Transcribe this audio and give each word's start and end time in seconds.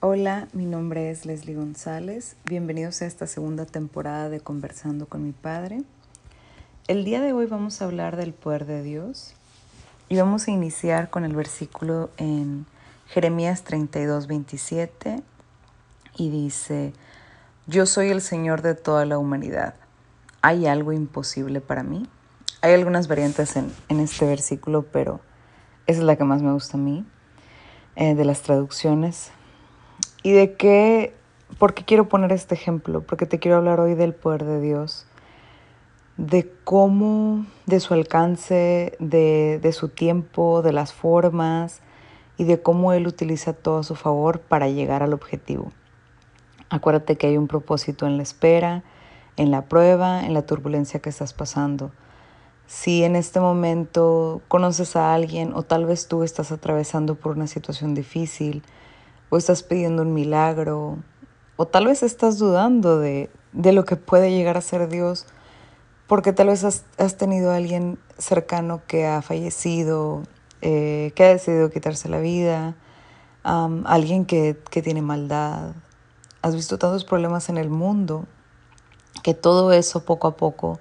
Hola, 0.00 0.46
mi 0.52 0.66
nombre 0.66 1.10
es 1.10 1.24
Leslie 1.24 1.54
González. 1.54 2.36
Bienvenidos 2.44 3.00
a 3.00 3.06
esta 3.06 3.26
segunda 3.26 3.64
temporada 3.64 4.28
de 4.28 4.40
Conversando 4.40 5.06
con 5.06 5.24
mi 5.24 5.32
Padre. 5.32 5.84
El 6.86 7.06
día 7.06 7.22
de 7.22 7.32
hoy 7.32 7.46
vamos 7.46 7.80
a 7.80 7.86
hablar 7.86 8.16
del 8.16 8.34
poder 8.34 8.66
de 8.66 8.82
Dios 8.82 9.32
y 10.10 10.18
vamos 10.18 10.46
a 10.46 10.50
iniciar 10.50 11.08
con 11.08 11.24
el 11.24 11.34
versículo 11.34 12.10
en 12.18 12.66
Jeremías 13.06 13.64
32, 13.64 14.26
27 14.26 15.22
y 16.18 16.28
dice, 16.28 16.92
Yo 17.66 17.86
soy 17.86 18.10
el 18.10 18.20
Señor 18.20 18.60
de 18.60 18.74
toda 18.74 19.06
la 19.06 19.16
humanidad. 19.16 19.76
¿Hay 20.42 20.66
algo 20.66 20.92
imposible 20.92 21.62
para 21.62 21.82
mí? 21.82 22.06
Hay 22.60 22.74
algunas 22.74 23.08
variantes 23.08 23.56
en, 23.56 23.72
en 23.88 24.00
este 24.00 24.26
versículo, 24.26 24.82
pero 24.82 25.20
esa 25.86 26.00
es 26.00 26.04
la 26.04 26.16
que 26.16 26.24
más 26.24 26.42
me 26.42 26.52
gusta 26.52 26.76
a 26.76 26.80
mí, 26.80 27.06
eh, 27.96 28.14
de 28.14 28.24
las 28.26 28.42
traducciones. 28.42 29.32
¿Y 30.26 30.32
de 30.32 30.54
qué? 30.54 31.14
¿Por 31.56 31.72
qué 31.72 31.84
quiero 31.84 32.08
poner 32.08 32.32
este 32.32 32.56
ejemplo? 32.56 33.00
Porque 33.00 33.26
te 33.26 33.38
quiero 33.38 33.58
hablar 33.58 33.78
hoy 33.78 33.94
del 33.94 34.12
poder 34.12 34.44
de 34.44 34.60
Dios, 34.60 35.06
de 36.16 36.52
cómo, 36.64 37.46
de 37.66 37.78
su 37.78 37.94
alcance, 37.94 38.96
de, 38.98 39.60
de 39.62 39.72
su 39.72 39.88
tiempo, 39.88 40.62
de 40.62 40.72
las 40.72 40.92
formas 40.92 41.80
y 42.36 42.42
de 42.42 42.60
cómo 42.60 42.92
Él 42.92 43.06
utiliza 43.06 43.52
todo 43.52 43.78
a 43.78 43.82
su 43.84 43.94
favor 43.94 44.40
para 44.40 44.66
llegar 44.66 45.04
al 45.04 45.12
objetivo. 45.12 45.70
Acuérdate 46.70 47.14
que 47.14 47.28
hay 47.28 47.36
un 47.36 47.46
propósito 47.46 48.04
en 48.04 48.16
la 48.16 48.24
espera, 48.24 48.82
en 49.36 49.52
la 49.52 49.66
prueba, 49.66 50.26
en 50.26 50.34
la 50.34 50.42
turbulencia 50.42 50.98
que 50.98 51.10
estás 51.10 51.34
pasando. 51.34 51.92
Si 52.66 53.04
en 53.04 53.14
este 53.14 53.38
momento 53.38 54.42
conoces 54.48 54.96
a 54.96 55.14
alguien 55.14 55.52
o 55.54 55.62
tal 55.62 55.86
vez 55.86 56.08
tú 56.08 56.24
estás 56.24 56.50
atravesando 56.50 57.14
por 57.14 57.36
una 57.36 57.46
situación 57.46 57.94
difícil, 57.94 58.64
o 59.28 59.36
estás 59.36 59.62
pidiendo 59.62 60.02
un 60.02 60.14
milagro, 60.14 60.98
o 61.56 61.66
tal 61.66 61.86
vez 61.86 62.02
estás 62.02 62.38
dudando 62.38 62.98
de, 62.98 63.30
de 63.52 63.72
lo 63.72 63.84
que 63.84 63.96
puede 63.96 64.30
llegar 64.30 64.56
a 64.56 64.60
ser 64.60 64.88
Dios, 64.88 65.26
porque 66.06 66.32
tal 66.32 66.48
vez 66.48 66.64
has, 66.64 67.16
tenido 67.16 67.50
a 67.50 67.56
alguien 67.56 67.98
cercano 68.18 68.82
que 68.86 69.06
ha 69.06 69.22
fallecido, 69.22 70.22
eh, 70.60 71.12
que 71.14 71.24
ha 71.24 71.28
decidido 71.28 71.70
quitarse 71.70 72.08
la 72.08 72.20
vida, 72.20 72.76
alguien 73.42 74.24
que, 74.24 74.60
que 74.70 74.82
tiene 74.82 75.02
maldad. 75.02 75.72
Has 76.42 76.54
visto 76.54 76.78
tantos 76.78 77.04
problemas 77.04 77.48
en 77.48 77.58
el 77.58 77.70
mundo 77.70 78.26
que 79.22 79.34
todo 79.34 79.72
eso 79.72 80.04
poco 80.04 80.28
a 80.28 80.36
poco 80.36 80.78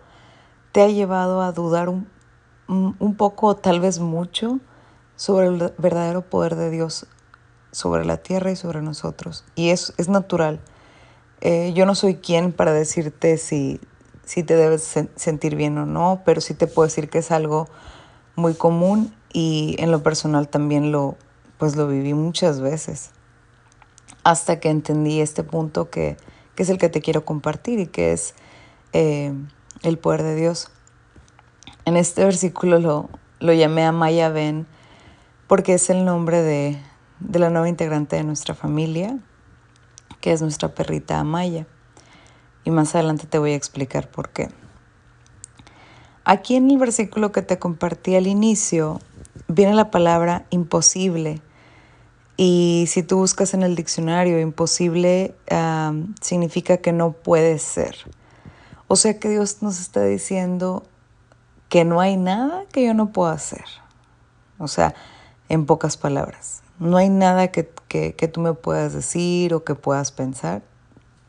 te 0.71 0.81
ha 0.81 0.87
llevado 0.87 1.41
a 1.41 1.51
dudar 1.51 1.89
un, 1.89 2.07
un 2.67 3.15
poco, 3.15 3.55
tal 3.55 3.79
vez 3.79 3.99
mucho, 3.99 4.59
sobre 5.15 5.47
el 5.47 5.73
verdadero 5.77 6.21
poder 6.21 6.55
de 6.55 6.69
Dios 6.69 7.07
sobre 7.75 8.05
la 8.05 8.15
tierra 8.15 8.51
y 8.51 8.55
sobre 8.55 8.81
nosotros. 8.81 9.43
Y 9.55 9.71
es, 9.71 9.93
es 9.97 10.07
natural. 10.07 10.61
Eh, 11.41 11.73
yo 11.75 11.85
no 11.85 11.93
soy 11.93 12.15
quien 12.15 12.53
para 12.53 12.71
decirte 12.71 13.37
si, 13.37 13.81
si 14.23 14.43
te 14.43 14.55
debes 14.55 14.95
sentir 15.17 15.57
bien 15.57 15.77
o 15.77 15.85
no, 15.85 16.21
pero 16.23 16.39
sí 16.39 16.53
te 16.53 16.67
puedo 16.67 16.87
decir 16.87 17.09
que 17.09 17.17
es 17.17 17.31
algo 17.31 17.67
muy 18.37 18.53
común 18.53 19.13
y 19.33 19.75
en 19.79 19.91
lo 19.91 20.01
personal 20.03 20.47
también 20.47 20.93
lo, 20.93 21.17
pues 21.57 21.75
lo 21.75 21.85
viví 21.85 22.13
muchas 22.13 22.61
veces. 22.61 23.09
Hasta 24.23 24.61
que 24.61 24.69
entendí 24.69 25.19
este 25.19 25.43
punto 25.43 25.89
que, 25.89 26.15
que 26.55 26.63
es 26.63 26.69
el 26.69 26.77
que 26.77 26.87
te 26.87 27.01
quiero 27.01 27.25
compartir 27.25 27.79
y 27.79 27.87
que 27.87 28.13
es 28.13 28.35
eh, 28.93 29.33
el 29.83 29.97
poder 29.97 30.23
de 30.23 30.35
Dios. 30.35 30.71
En 31.83 31.97
este 31.97 32.23
versículo 32.23 32.79
lo, 32.79 33.09
lo 33.41 33.51
llamé 33.51 33.83
a 33.83 33.91
Maya 33.91 34.29
Ben 34.29 34.65
porque 35.47 35.73
es 35.73 35.89
el 35.89 36.05
nombre 36.05 36.41
de, 36.41 36.79
de 37.19 37.39
la 37.39 37.49
nueva 37.49 37.69
integrante 37.69 38.15
de 38.15 38.23
nuestra 38.23 38.55
familia, 38.55 39.17
que 40.21 40.31
es 40.31 40.41
nuestra 40.41 40.69
perrita 40.73 41.19
Amaya. 41.19 41.67
Y 42.63 42.71
más 42.71 42.95
adelante 42.95 43.27
te 43.27 43.37
voy 43.37 43.51
a 43.51 43.55
explicar 43.55 44.09
por 44.09 44.29
qué. 44.29 44.49
Aquí 46.23 46.55
en 46.55 46.71
el 46.71 46.77
versículo 46.77 47.31
que 47.31 47.43
te 47.43 47.59
compartí 47.59 48.15
al 48.15 48.25
inicio 48.25 48.99
viene 49.47 49.75
la 49.75 49.91
palabra 49.91 50.45
imposible. 50.49 51.41
Y 52.37 52.85
si 52.87 53.03
tú 53.03 53.17
buscas 53.17 53.53
en 53.53 53.61
el 53.61 53.75
diccionario, 53.75 54.39
imposible 54.39 55.35
significa 56.21 56.77
que 56.77 56.91
no 56.91 57.11
puede 57.11 57.59
ser. 57.59 57.95
O 58.87 58.95
sea 58.95 59.19
que 59.19 59.29
Dios 59.29 59.61
nos 59.61 59.79
está 59.79 60.03
diciendo 60.03 60.83
que 61.69 61.85
no 61.85 62.01
hay 62.01 62.17
nada 62.17 62.65
que 62.71 62.85
yo 62.85 62.93
no 62.93 63.11
pueda 63.11 63.33
hacer. 63.33 63.65
O 64.57 64.67
sea, 64.67 64.95
en 65.49 65.65
pocas 65.65 65.97
palabras. 65.97 66.63
No 66.79 66.97
hay 66.97 67.09
nada 67.09 67.49
que, 67.49 67.69
que, 67.87 68.15
que, 68.15 68.27
tú 68.27 68.41
me 68.41 68.53
puedas 68.53 68.93
decir 68.93 69.53
o 69.53 69.63
que 69.63 69.75
puedas 69.75 70.11
pensar 70.11 70.63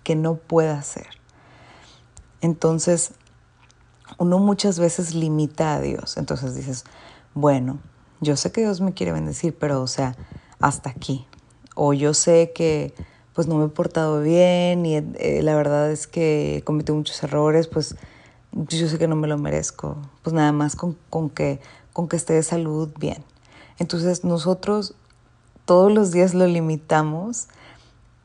que 0.03 0.17
no 0.17 0.37
pueda 0.37 0.79
hacer. 0.79 1.07
Entonces, 2.41 3.13
uno 4.19 4.39
muchas 4.39 4.79
veces 4.79 5.15
limita 5.15 5.75
a 5.75 5.81
Dios. 5.81 6.17
Entonces 6.17 6.55
dices, 6.55 6.85
bueno, 7.35 7.79
yo 8.21 8.37
sé 8.37 8.53
que 8.53 8.63
Dios 8.63 8.81
me 8.81 8.95
quiere 8.95 9.13
bendecir, 9.13 9.57
pero 9.59 9.83
o 9.83 9.87
sea, 9.87 10.17
hasta 10.61 10.91
aquí. 10.91 11.27
O 11.75 11.93
yo 11.93 12.15
sé 12.15 12.53
que 12.55 12.95
pues 13.35 13.47
no 13.47 13.57
me 13.57 13.67
he 13.67 13.69
portado 13.69 14.23
bien 14.23 14.87
y 14.87 14.97
eh, 14.97 15.41
la 15.43 15.55
verdad 15.55 15.91
es 15.91 16.07
que 16.07 16.63
cometí 16.65 16.93
muchos 16.93 17.23
errores, 17.23 17.69
pues 17.69 17.97
yo 18.53 18.89
sé 18.89 18.99
que 18.99 19.09
no 19.09 19.17
me 19.17 19.29
lo 19.29 19.37
merezco. 19.37 19.99
Pues 20.23 20.33
nada 20.33 20.53
más 20.53 20.75
con, 20.75 20.97
con 21.11 21.29
que, 21.29 21.61
con 21.93 22.09
que 22.09 22.17
esté 22.17 22.33
de 22.33 22.43
salud 22.43 22.91
bien. 22.99 23.23
Entonces 23.79 24.25
nosotros 24.25 24.95
todos 25.67 25.93
los 25.93 26.13
días 26.13 26.33
lo 26.33 26.47
limitamos 26.47 27.49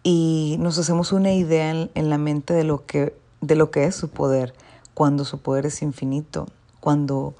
y 0.03 0.55
nos 0.59 0.77
hacemos 0.77 1.11
una 1.11 1.33
idea 1.33 1.89
en, 1.93 2.09
la 2.09 2.17
mente 2.17 2.53
de 2.53 2.63
lo, 2.63 2.85
que, 2.85 3.15
de 3.41 3.55
lo 3.55 3.71
que 3.71 3.85
es 3.85 3.95
su 3.95 4.09
poder, 4.09 4.53
cuando 4.93 5.25
su 5.25 5.39
poder 5.41 5.65
es 5.65 5.81
infinito, 5.81 6.47
cuando 6.79 7.35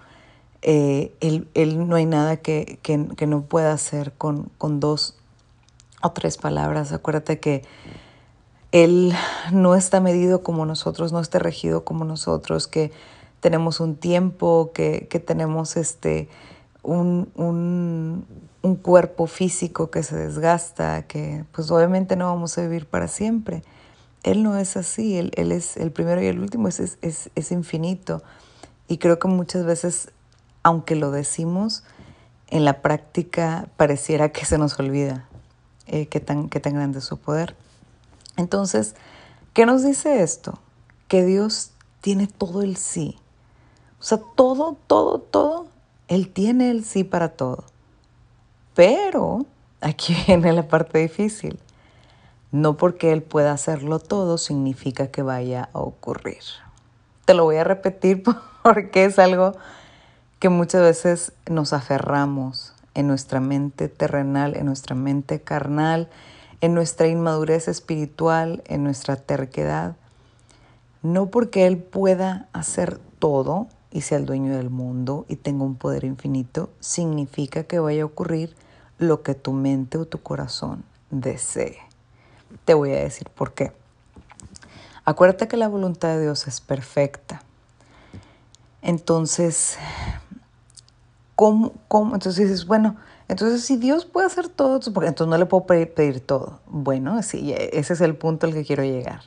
eh, 0.61 1.15
él, 1.21 1.47
él, 1.53 1.87
no 1.87 1.95
hay 1.95 2.05
nada 2.05 2.37
que, 2.37 2.79
que, 2.81 3.07
que 3.15 3.27
no 3.27 3.43
pueda 3.43 3.71
hacer 3.73 4.13
con, 4.13 4.51
con, 4.57 4.79
dos 4.79 5.15
o 6.03 6.11
tres 6.11 6.37
palabras. 6.37 6.91
Acuérdate 6.91 7.39
que 7.39 7.63
Él 8.71 9.13
no 9.51 9.75
está 9.75 10.01
medido 10.01 10.43
como 10.43 10.65
nosotros, 10.65 11.11
no 11.11 11.19
está 11.19 11.39
regido 11.39 11.83
como 11.83 12.05
nosotros, 12.05 12.67
que 12.67 12.91
tenemos 13.39 13.79
un 13.79 13.95
tiempo, 13.95 14.71
que, 14.73 15.07
que 15.09 15.19
tenemos 15.19 15.77
este, 15.77 16.29
un, 16.83 17.31
un, 17.35 18.25
un 18.61 18.75
cuerpo 18.75 19.27
físico 19.27 19.89
que 19.89 20.03
se 20.03 20.15
desgasta, 20.15 21.03
que 21.03 21.45
pues 21.51 21.71
obviamente 21.71 22.15
no 22.15 22.27
vamos 22.27 22.57
a 22.57 22.61
vivir 22.61 22.85
para 22.85 23.07
siempre. 23.07 23.63
Él 24.23 24.43
no 24.43 24.57
es 24.57 24.77
así, 24.77 25.17
Él, 25.17 25.31
él 25.35 25.51
es 25.51 25.77
el 25.77 25.91
primero 25.91 26.21
y 26.21 26.27
el 26.27 26.39
último, 26.39 26.67
es, 26.67 26.79
es, 26.79 26.97
es, 27.33 27.51
infinito. 27.51 28.21
Y 28.87 28.99
creo 28.99 29.17
que 29.17 29.27
muchas 29.27 29.65
veces, 29.65 30.11
aunque 30.61 30.95
lo 30.95 31.09
decimos, 31.09 31.83
en 32.49 32.65
la 32.65 32.81
práctica 32.81 33.67
pareciera 33.77 34.29
que 34.29 34.45
se 34.45 34.57
nos 34.57 34.79
olvida 34.79 35.27
eh, 35.87 36.07
qué, 36.07 36.19
tan, 36.19 36.49
qué 36.49 36.59
tan 36.59 36.75
grande 36.75 36.99
es 36.99 37.05
su 37.05 37.17
poder. 37.17 37.55
Entonces, 38.37 38.95
¿qué 39.53 39.65
nos 39.65 39.83
dice 39.83 40.21
esto? 40.21 40.59
Que 41.07 41.25
Dios 41.25 41.71
tiene 42.01 42.27
todo 42.27 42.61
el 42.61 42.77
sí. 42.77 43.17
O 43.99 44.03
sea, 44.03 44.19
todo, 44.35 44.77
todo, 44.87 45.19
todo, 45.19 45.67
Él 46.07 46.29
tiene 46.29 46.69
el 46.69 46.85
sí 46.85 47.03
para 47.03 47.29
todo. 47.29 47.70
Pero 48.73 49.45
aquí 49.81 50.15
viene 50.27 50.53
la 50.53 50.67
parte 50.67 50.99
difícil. 50.99 51.59
No 52.51 52.75
porque 52.75 53.13
Él 53.13 53.21
pueda 53.21 53.53
hacerlo 53.53 53.99
todo 53.99 54.37
significa 54.37 55.07
que 55.07 55.21
vaya 55.21 55.69
a 55.73 55.79
ocurrir. 55.79 56.43
Te 57.25 57.33
lo 57.33 57.45
voy 57.45 57.55
a 57.55 57.63
repetir 57.63 58.23
porque 58.63 59.05
es 59.05 59.19
algo 59.19 59.53
que 60.39 60.49
muchas 60.49 60.81
veces 60.81 61.33
nos 61.49 61.71
aferramos 61.71 62.73
en 62.93 63.07
nuestra 63.07 63.39
mente 63.39 63.87
terrenal, 63.87 64.57
en 64.57 64.65
nuestra 64.65 64.95
mente 64.95 65.41
carnal, 65.41 66.09
en 66.59 66.73
nuestra 66.73 67.07
inmadurez 67.07 67.67
espiritual, 67.67 68.63
en 68.65 68.83
nuestra 68.83 69.15
terquedad. 69.15 69.95
No 71.03 71.27
porque 71.27 71.67
Él 71.67 71.77
pueda 71.77 72.49
hacer 72.53 72.99
todo 73.19 73.67
y 73.91 74.01
sea 74.01 74.17
el 74.17 74.25
dueño 74.25 74.55
del 74.57 74.69
mundo 74.69 75.25
y 75.29 75.35
tenga 75.35 75.63
un 75.63 75.75
poder 75.75 76.03
infinito, 76.03 76.69
significa 76.79 77.63
que 77.63 77.79
vaya 77.79 78.03
a 78.03 78.05
ocurrir 78.05 78.55
lo 79.01 79.23
que 79.23 79.35
tu 79.35 79.53
mente 79.53 79.97
o 79.97 80.05
tu 80.05 80.21
corazón 80.21 80.83
desee. 81.09 81.77
Te 82.65 82.73
voy 82.73 82.91
a 82.91 82.99
decir 82.99 83.29
por 83.29 83.53
qué. 83.53 83.71
Acuérdate 85.05 85.47
que 85.47 85.57
la 85.57 85.67
voluntad 85.67 86.09
de 86.09 86.21
Dios 86.21 86.47
es 86.47 86.61
perfecta. 86.61 87.41
Entonces, 88.81 89.77
¿cómo? 91.35 91.73
cómo? 91.87 92.13
Entonces 92.13 92.49
dices, 92.49 92.65
bueno, 92.67 92.95
entonces 93.27 93.63
si 93.63 93.77
Dios 93.77 94.05
puede 94.05 94.27
hacer 94.27 94.49
todo, 94.49 94.75
entonces 94.75 95.27
no 95.27 95.37
le 95.37 95.45
puedo 95.45 95.65
pedir, 95.65 95.93
pedir 95.93 96.19
todo. 96.19 96.59
Bueno, 96.67 97.21
sí, 97.23 97.53
ese 97.55 97.93
es 97.93 98.01
el 98.01 98.15
punto 98.15 98.45
al 98.45 98.53
que 98.53 98.63
quiero 98.63 98.83
llegar. 98.83 99.21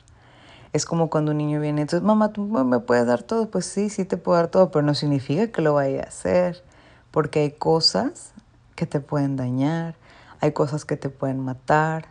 Es 0.71 0.85
como 0.85 1.09
cuando 1.09 1.31
un 1.31 1.37
niño 1.37 1.59
viene, 1.59 1.81
entonces, 1.81 2.05
mamá, 2.05 2.31
¿tú 2.31 2.43
me 2.43 2.79
puedes 2.79 3.05
dar 3.05 3.23
todo? 3.23 3.49
Pues 3.49 3.65
sí, 3.65 3.89
sí 3.89 4.05
te 4.05 4.17
puedo 4.17 4.37
dar 4.37 4.47
todo, 4.47 4.71
pero 4.71 4.85
no 4.85 4.93
significa 4.93 5.47
que 5.47 5.61
lo 5.61 5.73
vaya 5.73 6.01
a 6.01 6.07
hacer, 6.07 6.63
porque 7.11 7.39
hay 7.39 7.51
cosas 7.51 8.34
que 8.75 8.85
te 8.85 8.99
pueden 8.99 9.35
dañar, 9.35 9.95
hay 10.41 10.51
cosas 10.51 10.85
que 10.85 10.97
te 10.97 11.09
pueden 11.09 11.39
matar, 11.39 12.07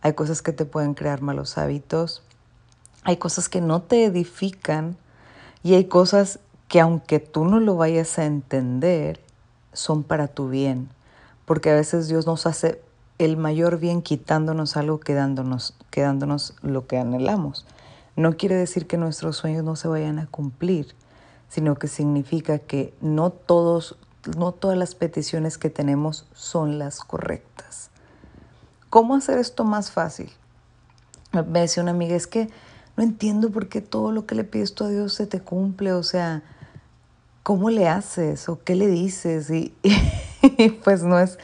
hay 0.00 0.14
cosas 0.14 0.42
que 0.42 0.52
te 0.52 0.64
pueden 0.64 0.94
crear 0.94 1.22
malos 1.22 1.58
hábitos, 1.58 2.22
hay 3.02 3.16
cosas 3.16 3.48
que 3.48 3.60
no 3.60 3.82
te 3.82 4.04
edifican 4.04 4.96
y 5.62 5.74
hay 5.74 5.84
cosas 5.84 6.38
que 6.68 6.80
aunque 6.80 7.18
tú 7.20 7.44
no 7.44 7.60
lo 7.60 7.76
vayas 7.76 8.18
a 8.18 8.24
entender, 8.24 9.20
son 9.72 10.02
para 10.02 10.28
tu 10.28 10.48
bien, 10.48 10.88
porque 11.44 11.70
a 11.70 11.74
veces 11.74 12.08
Dios 12.08 12.26
nos 12.26 12.46
hace 12.46 12.80
el 13.18 13.36
mayor 13.36 13.78
bien 13.78 14.02
quitándonos 14.02 14.76
algo, 14.76 15.00
quedándonos, 15.00 15.74
quedándonos 15.90 16.54
lo 16.62 16.86
que 16.86 16.98
anhelamos. 16.98 17.66
No 18.16 18.36
quiere 18.36 18.56
decir 18.56 18.86
que 18.86 18.96
nuestros 18.96 19.36
sueños 19.36 19.64
no 19.64 19.76
se 19.76 19.88
vayan 19.88 20.18
a 20.18 20.26
cumplir, 20.26 20.94
sino 21.48 21.76
que 21.76 21.88
significa 21.88 22.58
que 22.58 22.94
no 23.00 23.30
todos, 23.30 23.96
no 24.36 24.52
todas 24.52 24.76
las 24.76 24.94
peticiones 24.94 25.58
que 25.58 25.70
tenemos 25.70 26.26
son 26.32 26.78
las 26.78 27.00
correctas. 27.00 27.90
¿Cómo 28.90 29.14
hacer 29.14 29.38
esto 29.38 29.64
más 29.64 29.90
fácil? 29.90 30.30
Me 31.32 31.60
decía 31.60 31.82
una 31.82 31.92
amiga, 31.92 32.14
es 32.14 32.26
que 32.26 32.48
no 32.96 33.02
entiendo 33.02 33.50
por 33.50 33.68
qué 33.68 33.80
todo 33.80 34.12
lo 34.12 34.26
que 34.26 34.34
le 34.34 34.44
pides 34.44 34.74
tú 34.74 34.84
a 34.84 34.88
Dios 34.88 35.14
se 35.14 35.26
te 35.26 35.40
cumple, 35.40 35.92
o 35.92 36.02
sea, 36.02 36.42
¿cómo 37.42 37.70
le 37.70 37.88
haces 37.88 38.48
o 38.48 38.62
qué 38.62 38.76
le 38.76 38.86
dices? 38.86 39.50
Y, 39.50 39.74
pues 40.84 41.02
no 41.02 41.18
es, 41.18 41.38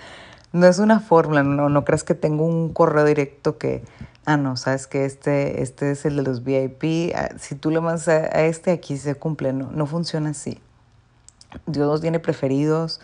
no 0.53 0.67
es 0.67 0.79
una 0.79 1.01
fórmula, 1.01 1.43
no, 1.43 1.69
no 1.69 1.85
crees 1.85 2.05
que 2.05 2.15
tengo 2.15 2.45
un 2.45 2.73
correo 2.73 3.05
directo 3.05 3.59
que, 3.59 3.83
ah, 4.27 4.37
no, 4.37 4.57
sabes 4.57 4.87
que 4.87 5.05
este, 5.05 5.63
este 5.63 5.91
es 5.91 6.05
el 6.05 6.17
de 6.17 6.23
los 6.23 6.45
VIP, 6.45 7.15
ah, 7.17 7.31
si 7.39 7.57
tú 7.57 7.71
le 7.71 7.81
mandas 7.81 8.07
a, 8.07 8.45
este, 8.45 8.71
aquí 8.71 8.97
se 8.97 9.17
cumple, 9.17 9.53
no, 9.53 9.71
no 9.73 9.87
funciona 9.87 10.31
así. 10.31 10.61
Dios 11.67 11.89
nos 11.89 12.01
tiene 12.01 12.21
preferidos, 12.21 13.01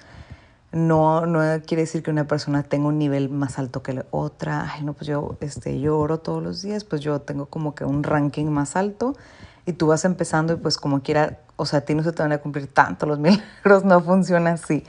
no, 0.73 1.27
no 1.27 1.41
quiere 1.65 1.83
decir 1.83 2.03
que 2.03 2.11
una 2.11 2.27
persona 2.27 2.63
tenga 2.63 2.89
un 2.89 2.99
nivel 2.99 3.29
más 3.29 3.59
alto 3.59 3.83
que 3.83 3.93
la 3.93 4.05
otra. 4.11 4.73
Ay, 4.73 4.83
no, 4.83 4.93
pues 4.93 5.07
yo, 5.07 5.37
este, 5.41 5.81
yo 5.81 5.99
oro 5.99 6.19
todos 6.19 6.43
los 6.43 6.63
días, 6.63 6.85
pues 6.85 7.01
yo 7.01 7.21
tengo 7.21 7.47
como 7.47 7.75
que 7.75 7.85
un 7.85 8.03
ranking 8.03 8.47
más 8.47 8.77
alto 8.77 9.17
y 9.65 9.73
tú 9.73 9.87
vas 9.87 10.05
empezando 10.05 10.53
y 10.53 10.57
pues 10.57 10.77
como 10.77 11.03
quiera, 11.03 11.39
o 11.57 11.67
sea, 11.67 11.81
a 11.81 11.83
ti 11.83 11.95
no 11.95 12.03
se 12.03 12.13
te 12.13 12.23
van 12.23 12.33
a 12.33 12.39
cumplir 12.39 12.67
tanto 12.67 13.07
los 13.07 13.19
milagros, 13.21 13.85
no 13.85 14.01
funciona 14.01 14.53
así. 14.53 14.85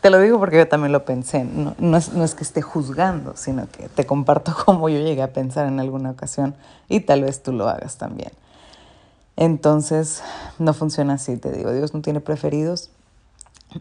Te 0.00 0.10
lo 0.10 0.20
digo 0.20 0.38
porque 0.38 0.58
yo 0.58 0.68
también 0.68 0.92
lo 0.92 1.04
pensé, 1.04 1.44
no, 1.44 1.74
no, 1.78 1.96
es, 1.96 2.12
no 2.12 2.22
es 2.22 2.34
que 2.34 2.44
esté 2.44 2.62
juzgando, 2.62 3.36
sino 3.36 3.68
que 3.68 3.88
te 3.88 4.06
comparto 4.06 4.54
cómo 4.64 4.88
yo 4.88 4.98
llegué 4.98 5.22
a 5.22 5.32
pensar 5.32 5.66
en 5.66 5.80
alguna 5.80 6.10
ocasión 6.10 6.54
y 6.88 7.00
tal 7.00 7.22
vez 7.22 7.42
tú 7.42 7.52
lo 7.52 7.68
hagas 7.68 7.96
también. 7.96 8.30
Entonces, 9.36 10.22
no 10.58 10.72
funciona 10.72 11.14
así, 11.14 11.36
te 11.36 11.52
digo, 11.52 11.72
Dios 11.72 11.92
no 11.92 12.00
tiene 12.00 12.20
preferidos, 12.20 12.90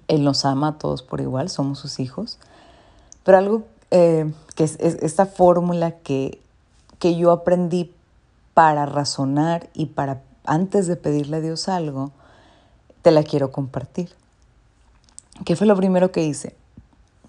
él 0.07 0.23
nos 0.23 0.45
ama 0.45 0.69
a 0.69 0.77
todos 0.77 1.03
por 1.03 1.21
igual, 1.21 1.49
somos 1.49 1.79
sus 1.79 1.99
hijos. 1.99 2.39
Pero 3.23 3.37
algo 3.37 3.63
eh, 3.91 4.31
que 4.55 4.63
es, 4.63 4.77
esta 4.79 5.25
fórmula 5.25 5.91
que, 5.91 6.41
que 6.99 7.15
yo 7.15 7.31
aprendí 7.31 7.93
para 8.53 8.85
razonar 8.85 9.69
y 9.73 9.87
para 9.87 10.21
antes 10.45 10.87
de 10.87 10.95
pedirle 10.95 11.37
a 11.37 11.41
Dios 11.41 11.67
algo, 11.67 12.11
te 13.01 13.11
la 13.11 13.23
quiero 13.23 13.51
compartir. 13.51 14.09
¿Qué 15.43 15.55
fue 15.55 15.67
lo 15.67 15.75
primero 15.75 16.11
que 16.11 16.23
hice? 16.23 16.55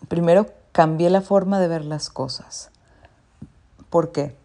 Primero 0.09 0.47
cambié 0.73 1.11
la 1.11 1.23
forma 1.23 1.59
de 1.59 1.69
ver 1.69 1.85
las 1.85 2.11
cosas. 2.11 2.71
¿Por 3.91 4.13
qué? 4.13 4.37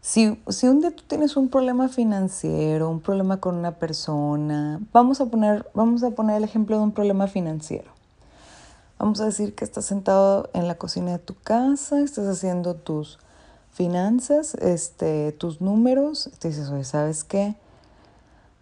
Si, 0.00 0.38
un 0.62 0.80
día 0.80 0.94
tú 0.94 1.02
tienes 1.06 1.36
un 1.36 1.48
problema 1.48 1.88
financiero, 1.88 2.88
un 2.88 3.00
problema 3.00 3.38
con 3.38 3.56
una 3.56 3.72
persona, 3.72 4.80
vamos 4.92 5.20
a, 5.20 5.26
poner, 5.26 5.68
vamos 5.74 6.02
a 6.02 6.10
poner 6.10 6.36
el 6.36 6.44
ejemplo 6.44 6.76
de 6.76 6.84
un 6.84 6.92
problema 6.92 7.26
financiero. 7.26 7.90
Vamos 8.98 9.20
a 9.20 9.26
decir 9.26 9.54
que 9.54 9.64
estás 9.64 9.84
sentado 9.84 10.50
en 10.54 10.68
la 10.68 10.76
cocina 10.76 11.12
de 11.12 11.18
tu 11.18 11.34
casa, 11.34 12.00
estás 12.00 12.26
haciendo 12.26 12.74
tus 12.74 13.18
finanzas, 13.72 14.54
este, 14.54 15.32
tus 15.32 15.60
números, 15.60 16.30
te 16.38 16.48
dices, 16.48 16.68
oye, 16.70 16.84
¿sabes 16.84 17.24
qué? 17.24 17.56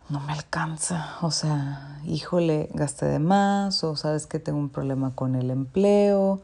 No 0.09 0.21
me 0.21 0.33
alcanza, 0.33 1.17
o 1.23 1.31
sea, 1.31 2.01
híjole, 2.05 2.71
gasté 2.75 3.07
de 3.07 3.19
más, 3.19 3.83
o 3.83 3.97
sabes 3.97 4.27
que 4.27 4.39
tengo 4.39 4.59
un 4.59 4.69
problema 4.69 5.15
con 5.15 5.35
el 5.35 5.51
empleo, 5.51 6.41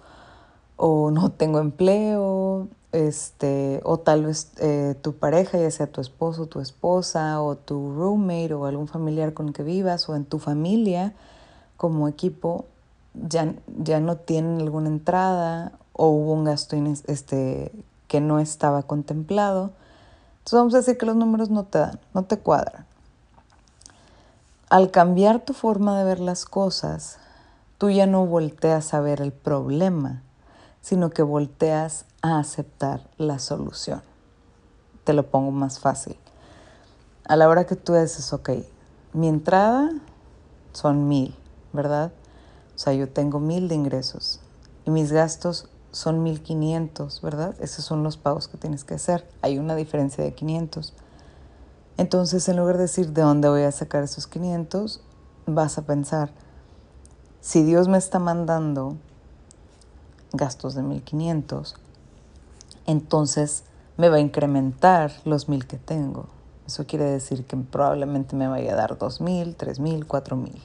o 0.77 1.11
no 1.11 1.31
tengo 1.31 1.61
empleo, 1.61 2.69
este, 2.93 3.81
o 3.85 3.99
tal 3.99 4.27
vez 4.27 4.53
eh, 4.59 4.95
tu 5.01 5.15
pareja, 5.15 5.59
ya 5.59 5.71
sea 5.71 5.87
tu 5.87 6.01
esposo, 6.01 6.47
tu 6.47 6.61
esposa, 6.61 7.41
o 7.43 7.57
tu 7.57 7.95
roommate, 7.95 8.55
o 8.55 8.67
algún 8.67 8.87
familiar 8.87 9.33
con 9.33 9.49
el 9.49 9.55
que 9.55 9.63
vivas, 9.63 10.09
o 10.09 10.15
en 10.15 10.25
tu 10.25 10.39
familia 10.39 11.15
como 11.77 12.07
equipo, 12.07 12.67
ya, 13.15 13.55
ya 13.79 14.01
no 14.01 14.17
tienen 14.17 14.61
alguna 14.61 14.89
entrada, 14.89 15.73
o 15.95 16.09
hubo 16.09 16.33
un 16.33 16.45
gasto 16.45 16.77
este, 17.07 17.73
que 18.09 18.21
no 18.21 18.39
estaba 18.39 18.83
contemplado. 18.83 19.73
Entonces 20.39 20.59
vamos 20.59 20.75
a 20.75 20.79
decir 20.79 20.99
que 20.99 21.07
los 21.07 21.17
números 21.17 21.51
no 21.51 21.65
te 21.65 21.79
dan, 21.79 22.01
no 22.15 22.25
te 22.25 22.39
cuadran. 22.39 22.85
Al 24.69 24.91
cambiar 24.91 25.41
tu 25.41 25.53
forma 25.53 25.99
de 25.99 26.05
ver 26.05 26.21
las 26.21 26.45
cosas, 26.45 27.19
tú 27.79 27.91
ya 27.91 28.07
no 28.07 28.27
volteas 28.27 28.95
a 28.95 29.01
ver 29.01 29.21
el 29.21 29.33
problema, 29.33 30.23
sino 30.83 31.11
que 31.11 31.23
volteas 31.23 32.05
a 32.21 32.39
aceptar 32.39 33.09
la 33.17 33.39
solución. 33.39 34.03
Te 35.05 35.15
lo 35.15 35.31
pongo 35.31 35.51
más 35.51 35.79
fácil. 35.79 36.17
A 37.25 37.37
la 37.37 37.49
hora 37.49 37.65
que 37.65 37.77
tú 37.77 37.95
dices, 37.95 38.33
ok, 38.33 38.51
mi 39.15 39.29
entrada 39.29 39.91
son 40.73 41.09
mil, 41.09 41.35
¿verdad? 41.73 42.13
O 42.75 42.79
sea, 42.79 42.93
yo 42.93 43.09
tengo 43.09 43.41
mil 43.41 43.69
de 43.69 43.77
ingresos 43.77 44.41
y 44.85 44.91
mis 44.91 45.13
gastos 45.13 45.69
son 45.93 46.23
mil 46.23 46.43
quinientos, 46.43 47.21
¿verdad? 47.23 47.55
Esos 47.61 47.85
son 47.85 48.03
los 48.03 48.17
pagos 48.17 48.49
que 48.49 48.59
tienes 48.59 48.85
que 48.85 48.95
hacer. 48.95 49.29
Hay 49.43 49.59
una 49.59 49.77
diferencia 49.77 50.25
de 50.25 50.35
500. 50.35 50.95
Entonces, 51.99 52.49
en 52.49 52.57
lugar 52.57 52.77
de 52.77 52.83
decir 52.83 53.13
de 53.13 53.23
dónde 53.23 53.49
voy 53.49 53.63
a 53.63 53.73
sacar 53.73 54.03
esos 54.03 54.27
500, 54.27 55.03
vas 55.47 55.79
a 55.79 55.83
pensar, 55.83 56.33
si 57.41 57.63
Dios 57.63 57.89
me 57.89 57.99
está 57.99 58.19
mandando 58.19 58.97
gastos 60.33 60.75
de 60.75 60.83
1500, 60.83 61.77
entonces 62.87 63.65
me 63.97 64.09
va 64.09 64.17
a 64.17 64.21
incrementar 64.21 65.13
los 65.25 65.49
mil 65.49 65.67
que 65.67 65.79
tengo. 65.79 66.27
Eso 66.67 66.87
quiere 66.87 67.05
decir 67.05 67.45
que 67.45 67.57
probablemente 67.57 68.37
me 68.37 68.49
vaya 68.49 68.73
a 68.73 68.77
dar 68.77 68.97
dos 68.99 69.21
mil, 69.21 69.57
tres 69.57 69.81
mil, 69.81 70.07
cuatro 70.07 70.37
mil. 70.37 70.61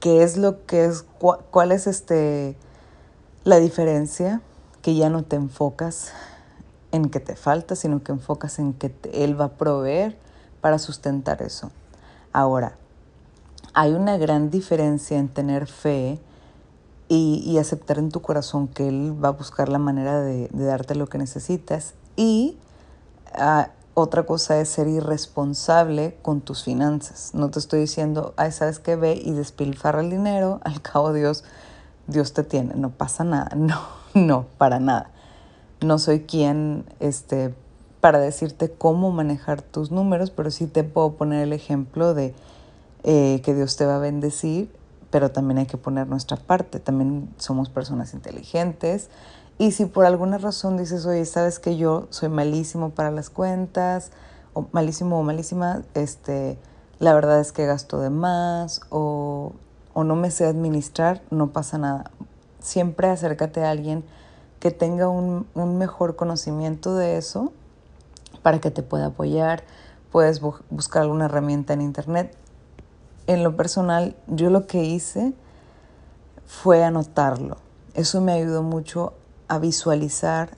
¿Qué 0.00 0.22
es 0.22 0.36
lo 0.36 0.66
que 0.66 0.86
es, 0.86 1.04
cuál 1.50 1.70
es 1.72 1.86
este, 1.86 2.56
la 3.44 3.58
diferencia? 3.58 4.40
Que 4.80 4.96
ya 4.96 5.10
no 5.10 5.22
te 5.22 5.36
enfocas 5.36 6.12
en 6.90 7.08
que 7.08 7.20
te 7.20 7.36
falta, 7.36 7.76
sino 7.76 8.02
que 8.02 8.12
enfocas 8.12 8.58
en 8.58 8.74
que 8.74 8.92
Él 9.12 9.40
va 9.40 9.46
a 9.46 9.52
proveer 9.52 10.18
para 10.60 10.78
sustentar 10.78 11.42
eso. 11.42 11.70
Ahora, 12.32 12.76
hay 13.74 13.92
una 13.92 14.16
gran 14.16 14.50
diferencia 14.50 15.18
en 15.18 15.28
tener 15.28 15.66
fe 15.66 16.18
y, 17.14 17.58
aceptar 17.58 17.98
en 17.98 18.10
tu 18.10 18.22
corazón 18.22 18.68
que 18.68 18.88
Él 18.88 19.14
va 19.22 19.28
a 19.28 19.32
buscar 19.32 19.68
la 19.68 19.78
manera 19.78 20.20
de, 20.20 20.48
darte 20.52 20.94
lo 20.94 21.08
que 21.08 21.18
necesitas. 21.18 21.92
Y 22.16 22.56
ah, 23.34 23.68
otra 23.92 24.22
cosa 24.24 24.58
es 24.60 24.70
ser 24.70 24.88
irresponsable 24.88 26.16
con 26.22 26.40
tus 26.40 26.64
finanzas. 26.64 27.32
No 27.34 27.50
te 27.50 27.58
estoy 27.58 27.80
diciendo, 27.80 28.32
ay, 28.38 28.50
¿sabes 28.50 28.78
qué? 28.78 28.96
Ve 28.96 29.20
y 29.22 29.32
despilfarra 29.32 30.00
el 30.00 30.08
dinero, 30.08 30.60
al 30.64 30.80
cabo 30.80 31.12
Dios, 31.12 31.44
Dios 32.06 32.32
te 32.32 32.44
tiene, 32.44 32.74
no 32.76 32.90
pasa 32.90 33.24
nada. 33.24 33.50
No, 33.56 33.78
no, 34.14 34.46
para 34.56 34.80
nada. 34.80 35.10
No 35.80 35.98
soy 35.98 36.20
quien 36.20 36.84
este, 37.00 37.54
para 38.00 38.20
decirte 38.20 38.70
cómo 38.72 39.10
manejar 39.10 39.60
tus 39.60 39.90
números, 39.90 40.30
pero 40.30 40.50
sí 40.50 40.66
te 40.66 40.84
puedo 40.84 41.12
poner 41.12 41.42
el 41.42 41.52
ejemplo 41.52 42.14
de 42.14 42.34
eh, 43.04 43.40
que 43.44 43.54
Dios 43.54 43.76
te 43.76 43.84
va 43.84 43.96
a 43.96 43.98
bendecir 43.98 44.70
pero 45.12 45.30
también 45.30 45.58
hay 45.58 45.66
que 45.66 45.76
poner 45.76 46.08
nuestra 46.08 46.38
parte, 46.38 46.80
también 46.80 47.28
somos 47.36 47.68
personas 47.68 48.14
inteligentes. 48.14 49.10
Y 49.58 49.72
si 49.72 49.84
por 49.84 50.06
alguna 50.06 50.38
razón 50.38 50.78
dices, 50.78 51.04
oye, 51.04 51.26
sabes 51.26 51.58
que 51.58 51.76
yo 51.76 52.06
soy 52.08 52.30
malísimo 52.30 52.90
para 52.90 53.10
las 53.10 53.28
cuentas, 53.28 54.10
o 54.54 54.66
malísimo 54.72 55.20
o 55.20 55.22
malísima, 55.22 55.82
este, 55.92 56.58
la 56.98 57.12
verdad 57.12 57.40
es 57.40 57.52
que 57.52 57.66
gasto 57.66 58.00
de 58.00 58.08
más, 58.08 58.80
o, 58.88 59.52
o 59.92 60.02
no 60.02 60.16
me 60.16 60.30
sé 60.30 60.46
administrar, 60.46 61.20
no 61.30 61.52
pasa 61.52 61.76
nada. 61.76 62.10
Siempre 62.60 63.08
acércate 63.08 63.62
a 63.66 63.70
alguien 63.70 64.04
que 64.60 64.70
tenga 64.70 65.10
un, 65.10 65.46
un 65.52 65.76
mejor 65.76 66.16
conocimiento 66.16 66.94
de 66.94 67.18
eso 67.18 67.52
para 68.40 68.62
que 68.62 68.70
te 68.70 68.82
pueda 68.82 69.06
apoyar. 69.08 69.62
Puedes 70.10 70.40
buscar 70.40 71.02
alguna 71.02 71.26
herramienta 71.26 71.74
en 71.74 71.82
internet 71.82 72.34
en 73.26 73.44
lo 73.44 73.56
personal, 73.56 74.16
yo 74.26 74.50
lo 74.50 74.66
que 74.66 74.84
hice 74.84 75.34
fue 76.46 76.84
anotarlo. 76.84 77.56
Eso 77.94 78.20
me 78.20 78.32
ayudó 78.32 78.62
mucho 78.62 79.14
a 79.48 79.58
visualizar 79.58 80.56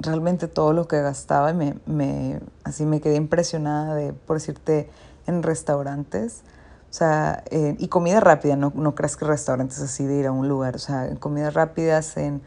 realmente 0.00 0.48
todo 0.48 0.72
lo 0.72 0.88
que 0.88 1.00
gastaba 1.00 1.50
y 1.50 1.54
me, 1.54 1.76
me, 1.86 2.40
así 2.64 2.84
me 2.84 3.00
quedé 3.00 3.16
impresionada 3.16 3.94
de, 3.94 4.12
por 4.12 4.36
decirte, 4.36 4.90
en 5.26 5.42
restaurantes. 5.42 6.42
O 6.90 6.96
sea, 6.96 7.42
y 7.50 7.88
comida 7.88 8.20
rápida, 8.20 8.56
no, 8.56 8.72
no 8.74 8.94
creas 8.94 9.16
que 9.16 9.24
restaurantes 9.24 9.80
así 9.80 10.04
de 10.04 10.14
ir 10.16 10.26
a 10.26 10.32
un 10.32 10.48
lugar. 10.48 10.76
O 10.76 10.78
sea, 10.78 11.06
en 11.06 11.16
comidas 11.16 11.54
rápidas, 11.54 12.16
en 12.16 12.42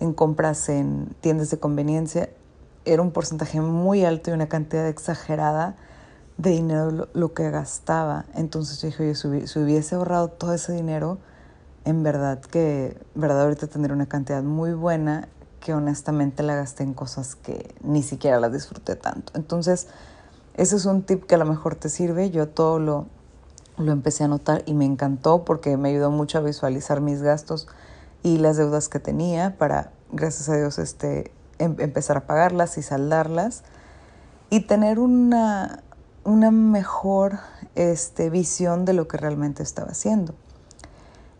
en 0.00 0.14
compras 0.14 0.68
en 0.70 1.14
tiendas 1.20 1.50
de 1.50 1.58
conveniencia, 1.58 2.30
era 2.86 3.02
un 3.02 3.12
porcentaje 3.12 3.60
muy 3.60 4.04
alto 4.04 4.30
y 4.30 4.32
una 4.32 4.48
cantidad 4.48 4.88
exagerada 4.88 5.76
de 6.40 6.50
dinero 6.50 7.08
lo, 7.12 7.34
que 7.34 7.50
gastaba. 7.50 8.24
Entonces 8.34 8.80
yo 8.80 8.88
dije, 8.88 9.02
oye, 9.02 9.46
si, 9.46 9.58
hubiese 9.58 9.94
ahorrado 9.94 10.28
todo 10.28 10.54
ese 10.54 10.72
dinero, 10.72 11.18
en 11.84 12.02
verdad 12.02 12.40
que, 12.40 12.96
verdad, 13.14 13.42
ahorita 13.42 13.66
tendría 13.66 13.94
una 13.94 14.06
cantidad 14.06 14.42
muy 14.42 14.72
buena 14.72 15.28
que 15.60 15.74
honestamente 15.74 16.42
la 16.42 16.54
gasté 16.54 16.82
en 16.82 16.94
cosas 16.94 17.34
que 17.34 17.74
ni 17.82 18.02
siquiera 18.02 18.40
las 18.40 18.52
disfruté 18.52 18.96
tanto. 18.96 19.32
Entonces, 19.34 19.88
ese 20.54 20.76
es 20.76 20.86
un 20.86 21.02
tip 21.02 21.24
que 21.24 21.34
a 21.34 21.38
lo 21.38 21.44
mejor 21.44 21.74
te 21.74 21.90
sirve. 21.90 22.30
Yo 22.30 22.48
todo 22.48 22.78
lo, 22.78 23.06
lo 23.76 23.92
empecé 23.92 24.24
a 24.24 24.28
notar 24.28 24.62
y 24.64 24.72
me 24.72 24.86
encantó 24.86 25.44
porque 25.44 25.76
me 25.76 25.90
ayudó 25.90 26.10
mucho 26.10 26.38
a 26.38 26.40
visualizar 26.40 27.02
mis 27.02 27.20
gastos 27.20 27.68
y 28.22 28.38
las 28.38 28.56
deudas 28.56 28.88
que 28.88 28.98
tenía 28.98 29.58
para, 29.58 29.92
gracias 30.10 30.48
a 30.48 30.56
Dios, 30.56 30.78
este, 30.78 31.32
em, 31.58 31.76
empezar 31.78 32.16
a 32.16 32.26
pagarlas 32.26 32.78
y 32.78 32.82
saldarlas 32.82 33.62
y 34.48 34.60
tener 34.60 34.98
una, 34.98 35.82
una 36.24 36.50
mejor 36.50 37.38
este, 37.74 38.30
visión 38.30 38.84
de 38.84 38.92
lo 38.92 39.08
que 39.08 39.16
realmente 39.16 39.62
estaba 39.62 39.90
haciendo. 39.90 40.34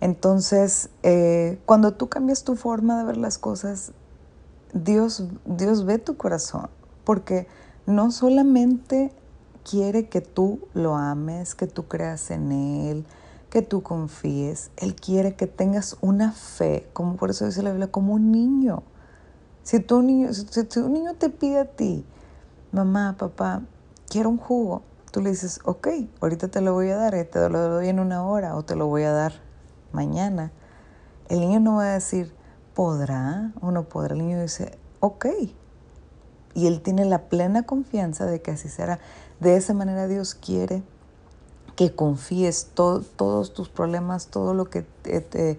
Entonces, 0.01 0.89
eh, 1.03 1.59
cuando 1.67 1.93
tú 1.93 2.09
cambias 2.09 2.45
tu 2.45 2.57
forma 2.57 2.99
de 2.99 3.05
ver 3.05 3.17
las 3.19 3.39
cosas, 3.39 3.93
Dios, 4.73 5.25
Dios 5.45 5.85
ve 5.85 5.99
tu 5.99 6.17
corazón, 6.17 6.71
porque 7.05 7.47
no 7.87 8.11
solamente 8.11 9.13
quiere 9.69 10.09
que 10.09 10.21
tú 10.21 10.61
lo 10.75 10.97
ames, 10.97 11.55
que 11.55 11.67
tú 11.67 11.87
creas 11.87 12.31
en 12.31 12.53
Él, 12.53 13.05
que 13.51 13.63
tú 13.63 13.83
confíes. 13.83 14.71
Él 14.77 14.95
quiere 14.95 15.35
que 15.35 15.47
tengas 15.47 15.97
una 16.01 16.33
fe, 16.33 16.89
como 16.93 17.17
por 17.17 17.31
eso 17.31 17.47
dice 17.47 17.63
la 17.63 17.71
Biblia, 17.71 17.91
como 17.91 18.15
un 18.15 18.33
niño. 18.33 18.83
Si 19.63 19.81
tu 19.81 20.03
niño, 20.03 20.33
si, 20.33 20.79
un 20.79 20.93
niño 20.93 21.15
te 21.15 21.29
pide 21.29 21.59
a 21.59 21.65
ti, 21.67 22.05
mamá, 22.73 23.17
papá, 23.19 23.63
quiero 24.11 24.29
un 24.29 24.37
jugo, 24.37 24.83
tú 25.13 25.23
le 25.23 25.31
dices, 25.31 25.61
ok, 25.65 25.89
ahorita 26.21 26.49
te 26.49 26.61
lo 26.61 26.75
voy 26.75 26.91
a 26.91 26.97
dar, 26.97 27.15
eh, 27.15 27.25
te 27.25 27.49
lo 27.49 27.59
doy 27.61 27.89
en 27.89 28.01
una 28.01 28.27
hora 28.27 28.57
o 28.57 28.65
te 28.65 28.75
lo 28.75 28.89
voy 28.89 29.05
a 29.05 29.13
dar 29.13 29.33
mañana. 29.93 30.53
El 31.29 31.41
niño 31.41 31.61
no 31.61 31.77
va 31.77 31.85
a 31.85 31.93
decir, 31.95 32.35
¿podrá 32.75 33.53
o 33.63 33.71
no 33.71 33.85
podrá? 33.85 34.15
El 34.15 34.27
niño 34.27 34.43
dice, 34.43 34.77
ok. 34.99 35.27
Y 36.55 36.67
él 36.67 36.83
tiene 36.83 37.05
la 37.05 37.29
plena 37.29 37.63
confianza 37.63 38.27
de 38.27 38.43
que 38.43 38.51
así 38.51 38.69
será. 38.69 38.99
De 39.39 39.57
esa 39.57 39.73
manera 39.73 40.09
Dios 40.09 40.35
quiere 40.35 40.83
que 41.77 41.95
confíes 41.95 42.71
todos 42.75 43.55
tus 43.55 43.69
problemas, 43.69 44.27
todo 44.27 44.55
lo 44.55 44.69
que 44.69 44.83
te, 44.83 45.59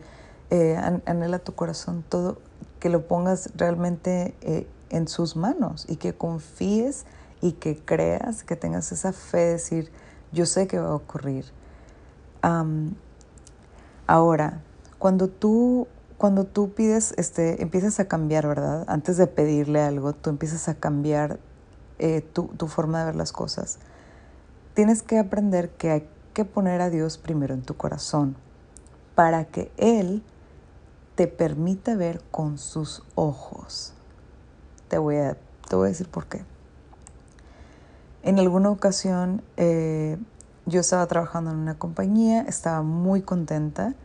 eh, 0.49 0.75
anhela 1.05 1.39
tu 1.39 1.55
corazón, 1.55 2.03
todo, 2.07 2.37
que 2.79 2.89
lo 2.89 3.07
pongas 3.07 3.49
realmente 3.55 4.35
eh, 4.41 4.67
en 4.89 5.07
sus 5.07 5.37
manos 5.37 5.85
y 5.87 5.95
que 5.95 6.13
confíes 6.13 7.05
y 7.41 7.53
que 7.53 7.77
creas, 7.77 8.43
que 8.43 8.55
tengas 8.55 8.91
esa 8.91 9.13
fe 9.13 9.37
de 9.37 9.51
decir, 9.53 9.91
yo 10.31 10.45
sé 10.45 10.67
que 10.67 10.79
va 10.79 10.89
a 10.89 10.95
ocurrir. 10.95 11.45
ahora, 14.07 14.61
cuando 14.99 15.27
tú, 15.27 15.87
cuando 16.17 16.45
tú 16.45 16.73
pides, 16.73 17.13
este, 17.17 17.61
empiezas 17.61 17.99
a 17.99 18.07
cambiar, 18.07 18.47
¿verdad? 18.47 18.85
Antes 18.87 19.17
de 19.17 19.27
pedirle 19.27 19.81
algo, 19.81 20.13
tú 20.13 20.29
empiezas 20.29 20.67
a 20.69 20.75
cambiar 20.75 21.39
eh, 21.99 22.21
tu, 22.21 22.47
tu 22.57 22.67
forma 22.67 22.99
de 22.99 23.05
ver 23.05 23.15
las 23.15 23.31
cosas 23.31 23.79
tienes 24.73 25.03
que 25.03 25.19
aprender 25.19 25.69
que 25.71 25.91
hay 25.91 26.09
que 26.33 26.45
poner 26.45 26.81
a 26.81 26.89
Dios 26.89 27.17
primero 27.17 27.53
en 27.53 27.61
tu 27.61 27.75
corazón 27.75 28.35
para 29.15 29.45
que 29.45 29.71
Él 29.77 30.23
te 31.15 31.27
permita 31.27 31.95
ver 31.95 32.21
con 32.31 32.57
sus 32.57 33.03
ojos. 33.15 33.93
Te 34.87 34.97
voy 34.97 35.17
a, 35.17 35.37
te 35.69 35.75
voy 35.75 35.87
a 35.87 35.89
decir 35.89 36.09
por 36.09 36.27
qué. 36.27 36.43
En 38.23 38.37
alguna 38.37 38.69
ocasión 38.69 39.41
eh, 39.57 40.17
yo 40.67 40.81
estaba 40.81 41.07
trabajando 41.07 41.51
en 41.51 41.57
una 41.57 41.79
compañía, 41.79 42.41
estaba 42.41 42.83
muy 42.83 43.23
contenta 43.23 43.95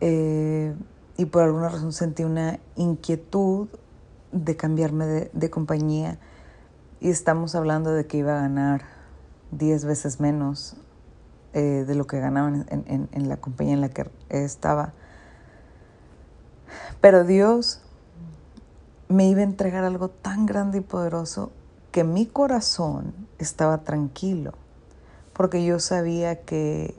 eh, 0.00 0.74
y 1.18 1.26
por 1.26 1.42
alguna 1.42 1.68
razón 1.68 1.92
sentí 1.92 2.24
una 2.24 2.58
inquietud 2.74 3.68
de 4.32 4.56
cambiarme 4.56 5.28
de, 5.30 5.50
compañía 5.50 6.18
y 7.00 7.10
estamos 7.10 7.54
hablando 7.54 7.92
de 7.92 8.06
que 8.06 8.16
iba 8.16 8.38
a 8.38 8.40
ganar 8.40 8.82
10 9.50 9.84
veces 9.84 10.18
menos 10.18 10.76
eh, 11.52 11.84
de 11.86 11.94
lo 11.94 12.06
que 12.06 12.18
ganaban 12.18 12.64
en, 12.70 13.28
la 13.28 13.36
compañía 13.36 13.74
en 13.74 13.82
la 13.82 13.90
que 13.90 14.10
estaba. 14.30 14.94
Pero 17.02 17.24
Dios 17.24 17.82
me 19.08 19.28
iba 19.28 19.40
a 19.40 19.44
entregar 19.44 19.84
algo 19.84 20.08
tan 20.08 20.46
grande 20.46 20.78
y 20.78 20.80
poderoso 20.80 21.52
que 21.92 22.04
mi 22.04 22.26
corazón 22.26 23.14
estaba 23.38 23.84
tranquilo, 23.84 24.54
porque 25.34 25.62
yo 25.64 25.78
sabía 25.78 26.40
que 26.40 26.94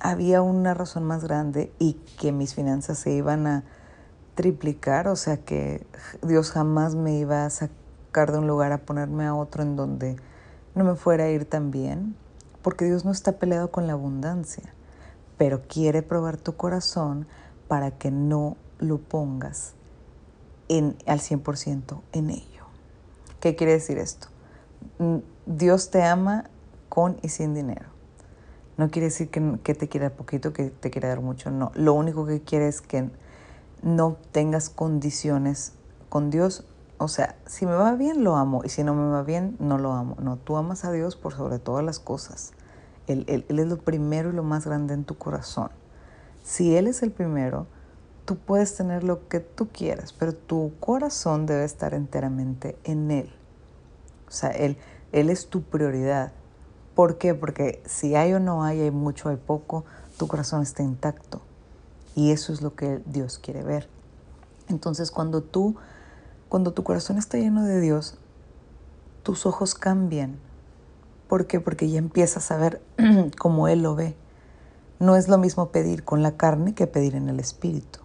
había 0.00 0.42
una 0.42 0.74
razón 0.74 1.04
más 1.04 1.22
grande 1.22 1.72
y 1.78 1.94
que 2.18 2.32
mis 2.32 2.54
finanzas 2.54 2.98
se 2.98 3.12
iban 3.12 3.46
a 3.46 3.64
triplicar, 4.34 5.06
o 5.06 5.14
sea 5.14 5.36
que 5.36 5.86
Dios 6.22 6.50
jamás 6.50 6.96
me 6.96 7.18
iba 7.18 7.44
a 7.44 7.50
sacar 7.50 8.32
de 8.32 8.38
un 8.38 8.48
lugar 8.48 8.72
a 8.72 8.78
ponerme 8.78 9.26
a 9.26 9.34
otro 9.34 9.62
en 9.62 9.76
donde 9.76 10.16
no 10.74 10.82
me 10.82 10.96
fuera 10.96 11.24
a 11.24 11.30
ir 11.30 11.44
tan 11.44 11.70
bien, 11.70 12.16
porque 12.62 12.84
Dios 12.84 13.04
no 13.04 13.12
está 13.12 13.38
peleado 13.38 13.70
con 13.70 13.86
la 13.86 13.92
abundancia, 13.92 14.74
pero 15.38 15.62
quiere 15.68 16.02
probar 16.02 16.36
tu 16.36 16.56
corazón 16.56 17.28
para 17.68 17.92
que 17.92 18.10
no 18.10 18.56
lo 18.80 18.98
pongas 18.98 19.74
en, 20.68 20.96
al 21.06 21.20
100% 21.20 22.00
en 22.10 22.30
ello. 22.30 22.64
¿Qué 23.38 23.54
quiere 23.54 23.74
decir 23.74 23.98
esto? 23.98 24.31
Dios 25.46 25.90
te 25.90 26.02
ama 26.02 26.44
con 26.88 27.16
y 27.22 27.28
sin 27.28 27.54
dinero. 27.54 27.86
No 28.76 28.90
quiere 28.90 29.06
decir 29.06 29.28
que, 29.28 29.58
que 29.62 29.74
te 29.74 29.88
quiera 29.88 30.10
poquito, 30.10 30.52
que 30.52 30.70
te 30.70 30.90
quiera 30.90 31.08
dar 31.08 31.20
mucho, 31.20 31.50
no. 31.50 31.72
Lo 31.74 31.94
único 31.94 32.26
que 32.26 32.40
quiere 32.40 32.68
es 32.68 32.80
que 32.80 33.10
no 33.82 34.16
tengas 34.32 34.70
condiciones 34.70 35.72
con 36.08 36.30
Dios 36.30 36.64
o 37.02 37.08
sea, 37.08 37.34
si 37.46 37.66
me 37.66 37.72
va 37.72 37.96
bien, 37.96 38.22
lo 38.22 38.36
amo. 38.36 38.62
Y 38.64 38.68
si 38.68 38.84
no 38.84 38.94
me 38.94 39.10
va 39.10 39.24
bien, 39.24 39.56
no 39.58 39.76
lo 39.76 39.92
amo. 39.92 40.16
No, 40.20 40.36
tú 40.36 40.56
amas 40.56 40.84
a 40.84 40.92
Dios 40.92 41.16
por 41.16 41.34
sobre 41.34 41.58
todas 41.58 41.84
las 41.84 41.98
cosas. 41.98 42.52
Él, 43.08 43.24
él, 43.26 43.58
es 43.58 43.66
lo 43.66 43.78
primero 43.78 44.30
y 44.30 44.32
lo 44.32 44.44
más 44.44 44.66
grande 44.66 44.94
en 44.94 45.02
tu 45.02 45.18
corazón. 45.18 45.70
Si 46.44 46.76
Él 46.76 46.86
es 46.86 47.02
el 47.02 47.10
primero, 47.10 47.66
tú 48.24 48.36
puedes 48.36 48.76
tener 48.76 49.02
lo 49.02 49.26
que 49.26 49.40
tú 49.40 49.66
quieras, 49.72 50.12
pero 50.12 50.32
tu 50.32 50.74
corazón 50.78 51.44
debe 51.44 51.64
estar 51.64 51.92
enteramente 51.92 52.76
en 52.84 53.10
Él. 53.10 53.34
O 54.32 54.34
sea, 54.34 54.50
Él, 54.50 54.78
él 55.12 55.30
es 55.30 55.48
tu 55.48 55.62
prioridad. 55.62 56.32
¿Por 56.94 57.18
qué? 57.18 57.34
Porque 57.34 57.82
si 57.86 58.16
hay 58.16 58.32
o 58.32 58.40
no 58.40 58.64
hay, 58.64 58.80
hay 58.80 58.90
mucho, 58.90 59.28
hay 59.28 59.36
poco, 59.36 59.84
tu 60.16 60.26
corazón 60.26 60.62
está 60.62 60.82
intacto. 60.82 61.42
Y 62.14 62.32
eso 62.32 62.52
es 62.52 62.62
lo 62.62 62.74
que 62.74 63.00
Dios 63.06 63.38
quiere 63.38 63.62
ver. 63.62 63.88
Entonces, 64.68 65.10
cuando 65.10 65.42
tú 65.42 65.76
cuando 66.52 66.74
tu 66.74 66.84
corazón 66.84 67.16
está 67.16 67.38
lleno 67.38 67.64
de 67.64 67.80
Dios, 67.80 68.18
tus 69.22 69.46
ojos 69.46 69.74
cambian. 69.74 70.38
¿Por 71.26 71.46
qué? 71.46 71.60
Porque 71.60 71.88
ya 71.88 71.96
empiezas 71.96 72.50
a 72.50 72.58
ver 72.58 72.82
como 73.38 73.68
Él 73.68 73.80
lo 73.80 73.94
ve. 73.94 74.14
No 75.00 75.16
es 75.16 75.28
lo 75.28 75.38
mismo 75.38 75.70
pedir 75.70 76.04
con 76.04 76.22
la 76.22 76.36
carne 76.36 76.74
que 76.74 76.86
pedir 76.86 77.14
en 77.14 77.30
el 77.30 77.40
espíritu. 77.40 78.00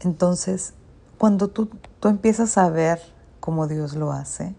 Entonces, 0.00 0.72
cuando 1.18 1.48
tú, 1.48 1.68
tú 2.00 2.08
empiezas 2.08 2.56
a 2.56 2.70
ver 2.70 3.02
como 3.38 3.66
Dios 3.66 3.94
lo 3.96 4.12
hace, 4.12 4.54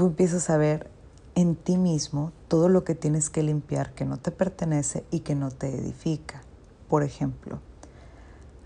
tú 0.00 0.06
empiezas 0.06 0.48
a 0.48 0.56
ver 0.56 0.88
en 1.34 1.56
ti 1.56 1.76
mismo 1.76 2.32
todo 2.48 2.70
lo 2.70 2.84
que 2.84 2.94
tienes 2.94 3.28
que 3.28 3.42
limpiar 3.42 3.92
que 3.92 4.06
no 4.06 4.16
te 4.16 4.30
pertenece 4.30 5.04
y 5.10 5.20
que 5.20 5.34
no 5.34 5.50
te 5.50 5.68
edifica. 5.76 6.40
Por 6.88 7.02
ejemplo, 7.02 7.58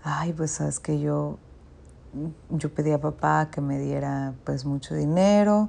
ay, 0.01 0.31
pues 0.31 0.51
sabes 0.51 0.79
que 0.79 1.01
yo 1.01 1.37
yo 2.51 2.73
pedí 2.73 2.93
a 2.93 3.01
papá 3.01 3.49
que 3.51 3.59
me 3.59 3.77
diera 3.79 4.33
pues 4.45 4.63
mucho 4.63 4.95
dinero 4.95 5.67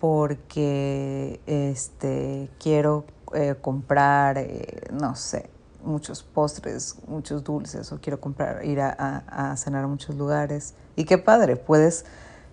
porque 0.00 1.40
este 1.46 2.50
quiero 2.58 3.04
eh, 3.34 3.54
comprar 3.60 4.38
eh, 4.38 4.88
no 4.92 5.14
sé 5.14 5.48
muchos 5.84 6.24
postres 6.24 6.96
muchos 7.06 7.44
dulces 7.44 7.92
o 7.92 8.00
quiero 8.00 8.20
comprar 8.20 8.64
ir 8.64 8.80
a, 8.80 9.54
cenar 9.56 9.84
a 9.84 9.86
muchos 9.86 10.16
lugares 10.16 10.74
y 10.96 11.04
qué 11.04 11.18
padre 11.18 11.54
puedes 11.54 12.04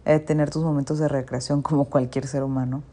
eh, 0.05 0.19
tener 0.19 0.50
tus 0.50 0.63
momentos 0.63 1.00
de 1.00 1.07
recreación 1.07 1.62
como 1.62 1.85
cualquier 1.85 2.27
ser 2.27 2.43
humano 2.43 2.83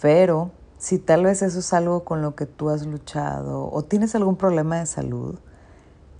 pero 0.00 0.50
si 0.78 0.98
tal 0.98 1.24
vez 1.24 1.42
eso 1.42 1.60
es 1.60 1.72
algo 1.72 2.04
con 2.04 2.22
lo 2.22 2.34
que 2.34 2.46
tú 2.46 2.70
has 2.70 2.86
luchado 2.86 3.70
o 3.70 3.82
tienes 3.82 4.14
algún 4.14 4.36
problema 4.36 4.78
de 4.78 4.86
salud 4.86 5.38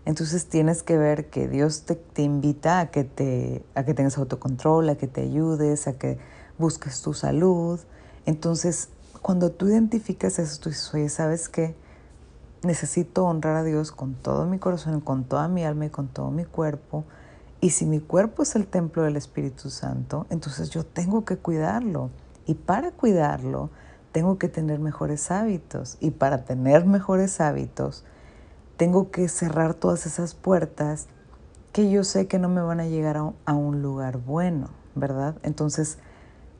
entonces 0.04 0.46
tienes 0.46 0.82
que 0.82 0.98
ver 0.98 1.30
que 1.30 1.46
Dios 1.48 1.84
te, 1.84 2.22
invita 2.22 2.80
a 2.80 2.90
que, 2.90 3.04
te, 3.04 3.64
a 3.74 3.84
que 3.84 3.94
tengas 3.94 4.18
autocontrol, 4.18 4.88
a 4.88 4.96
que 4.96 5.06
te 5.06 5.22
ayudes, 5.22 5.86
a 5.86 5.92
que 5.92 6.18
busques 6.58 7.02
tu 7.02 7.14
salud. 7.14 7.78
Entonces, 8.26 8.88
cuando 9.20 9.52
tú 9.52 9.68
identificas 9.68 10.40
eso, 10.40 10.60
tú 10.60 10.70
dices, 10.70 10.92
oye, 10.92 11.08
¿sabes 11.08 11.48
qué? 11.48 11.76
Necesito 12.62 13.24
honrar 13.24 13.56
a 13.56 13.62
Dios 13.62 13.92
con 13.92 14.14
todo 14.14 14.46
mi 14.46 14.58
corazón, 14.58 15.00
con 15.00 15.24
toda 15.24 15.46
mi 15.46 15.64
alma 15.64 15.86
y 15.86 15.90
con 15.90 16.08
todo 16.08 16.30
mi 16.30 16.44
cuerpo 16.44 17.04
Y 17.62 17.70
si 17.70 17.86
mi 17.86 18.00
cuerpo 18.00 18.42
es 18.42 18.56
el 18.56 18.66
templo 18.66 19.04
del 19.04 19.16
Espíritu 19.16 19.70
Santo, 19.70 20.26
entonces 20.30 20.70
yo 20.70 20.84
tengo 20.84 21.24
que 21.24 21.36
cuidarlo. 21.36 22.10
Y 22.44 22.54
para 22.54 22.90
cuidarlo, 22.90 23.70
tengo 24.10 24.36
que 24.36 24.48
tener 24.48 24.80
mejores 24.80 25.30
hábitos. 25.30 25.96
Y 26.00 26.10
para 26.10 26.44
tener 26.44 26.86
mejores 26.86 27.40
hábitos, 27.40 28.04
tengo 28.76 29.12
que 29.12 29.28
cerrar 29.28 29.74
todas 29.74 30.06
esas 30.06 30.34
puertas 30.34 31.06
que 31.70 31.88
yo 31.88 32.02
sé 32.02 32.26
que 32.26 32.40
no 32.40 32.48
me 32.48 32.62
van 32.62 32.80
a 32.80 32.86
llegar 32.86 33.16
a, 33.16 33.52
un 33.52 33.80
lugar 33.80 34.18
bueno, 34.18 34.70
¿verdad? 34.96 35.36
Entonces, 35.44 35.98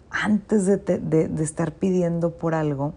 antes 0.08 0.66
de, 0.66 1.32
estar 1.40 1.72
pidiendo 1.72 2.38
por 2.38 2.54
algo, 2.54 2.94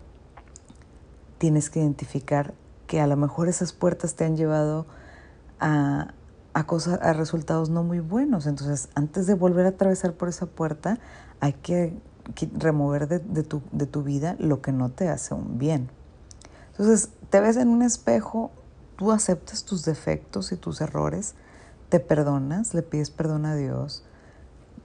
tienes 1.40 1.72
que 1.72 1.80
identificar 1.80 2.54
que 2.86 3.02
a 3.02 3.08
lo 3.08 3.18
mejor 3.18 3.48
esas 3.48 3.74
puertas 3.74 4.14
te 4.14 4.26
han 4.26 4.38
llevado 4.38 4.86
a, 5.60 6.14
cosas, 6.64 7.00
a 7.02 7.14
resultados 7.14 7.70
no 7.70 7.84
muy 7.84 8.00
buenos. 8.00 8.48
Entonces, 8.48 8.90
antes 8.96 9.28
de 9.28 9.34
volver 9.36 9.66
a 9.66 9.70
atravesar 9.70 10.14
por 10.14 10.30
esa 10.30 10.46
puerta, 10.46 11.00
hay 11.40 11.54
que, 11.54 11.94
remover 12.58 13.08
de, 13.08 13.44
tu, 13.44 13.62
de 13.72 13.86
tu 13.86 14.02
vida 14.02 14.36
lo 14.40 14.62
que 14.62 14.72
no 14.72 14.90
te 14.90 15.10
hace 15.10 15.36
un 15.36 15.60
bien. 15.60 15.92
Entonces, 16.72 17.10
te 17.30 17.40
ves 17.40 17.58
en 17.58 17.68
un 17.68 17.82
espejo, 17.82 18.52
tú 18.96 19.12
aceptas 19.12 19.64
tus 19.64 19.86
defectos 19.86 20.52
y 20.52 20.56
tus 20.56 20.82
errores, 20.82 21.36
te 21.90 22.00
perdonas, 22.00 22.74
le 22.74 22.82
pides 22.82 23.12
perdón 23.12 23.46
a 23.46 23.56
Dios, 23.56 24.04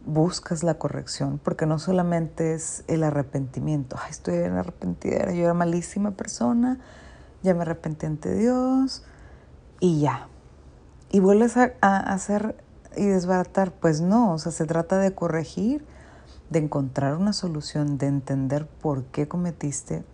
buscas 0.05 0.63
la 0.63 0.75
corrección, 0.75 1.41
porque 1.43 1.67
no 1.67 1.79
solamente 1.79 2.55
es 2.55 2.85
el 2.89 3.05
arrepentimiento, 3.05 3.97
ay, 4.03 4.11
estoy 4.11 4.37
en 4.37 4.53
arrepentida, 4.53 5.33
yo 5.33 5.45
era 5.45 5.55
malísima 5.55 6.13
persona, 6.13 6.79
ya 7.43 7.55
me 7.55 7.63
arrepentí 7.63 8.07
ante 8.07 8.35
Dios 8.35 9.03
y 9.81 10.01
ya. 10.01 10.30
Y 11.11 11.21
vuelves 11.21 11.57
a, 11.57 11.73
a 11.81 11.99
hacer 11.99 12.57
y 12.97 13.07
desbaratar, 13.07 13.73
pues 13.73 14.01
no, 14.01 14.33
o 14.33 14.39
sea, 14.39 14.53
se 14.53 14.67
trata 14.67 14.99
de 14.99 15.15
corregir, 15.15 15.85
de 16.51 16.59
encontrar 16.59 17.17
una 17.17 17.33
solución, 17.33 17.99
de 17.99 18.07
entender 18.07 18.67
por 18.67 19.05
qué 19.05 19.29
cometiste 19.29 20.05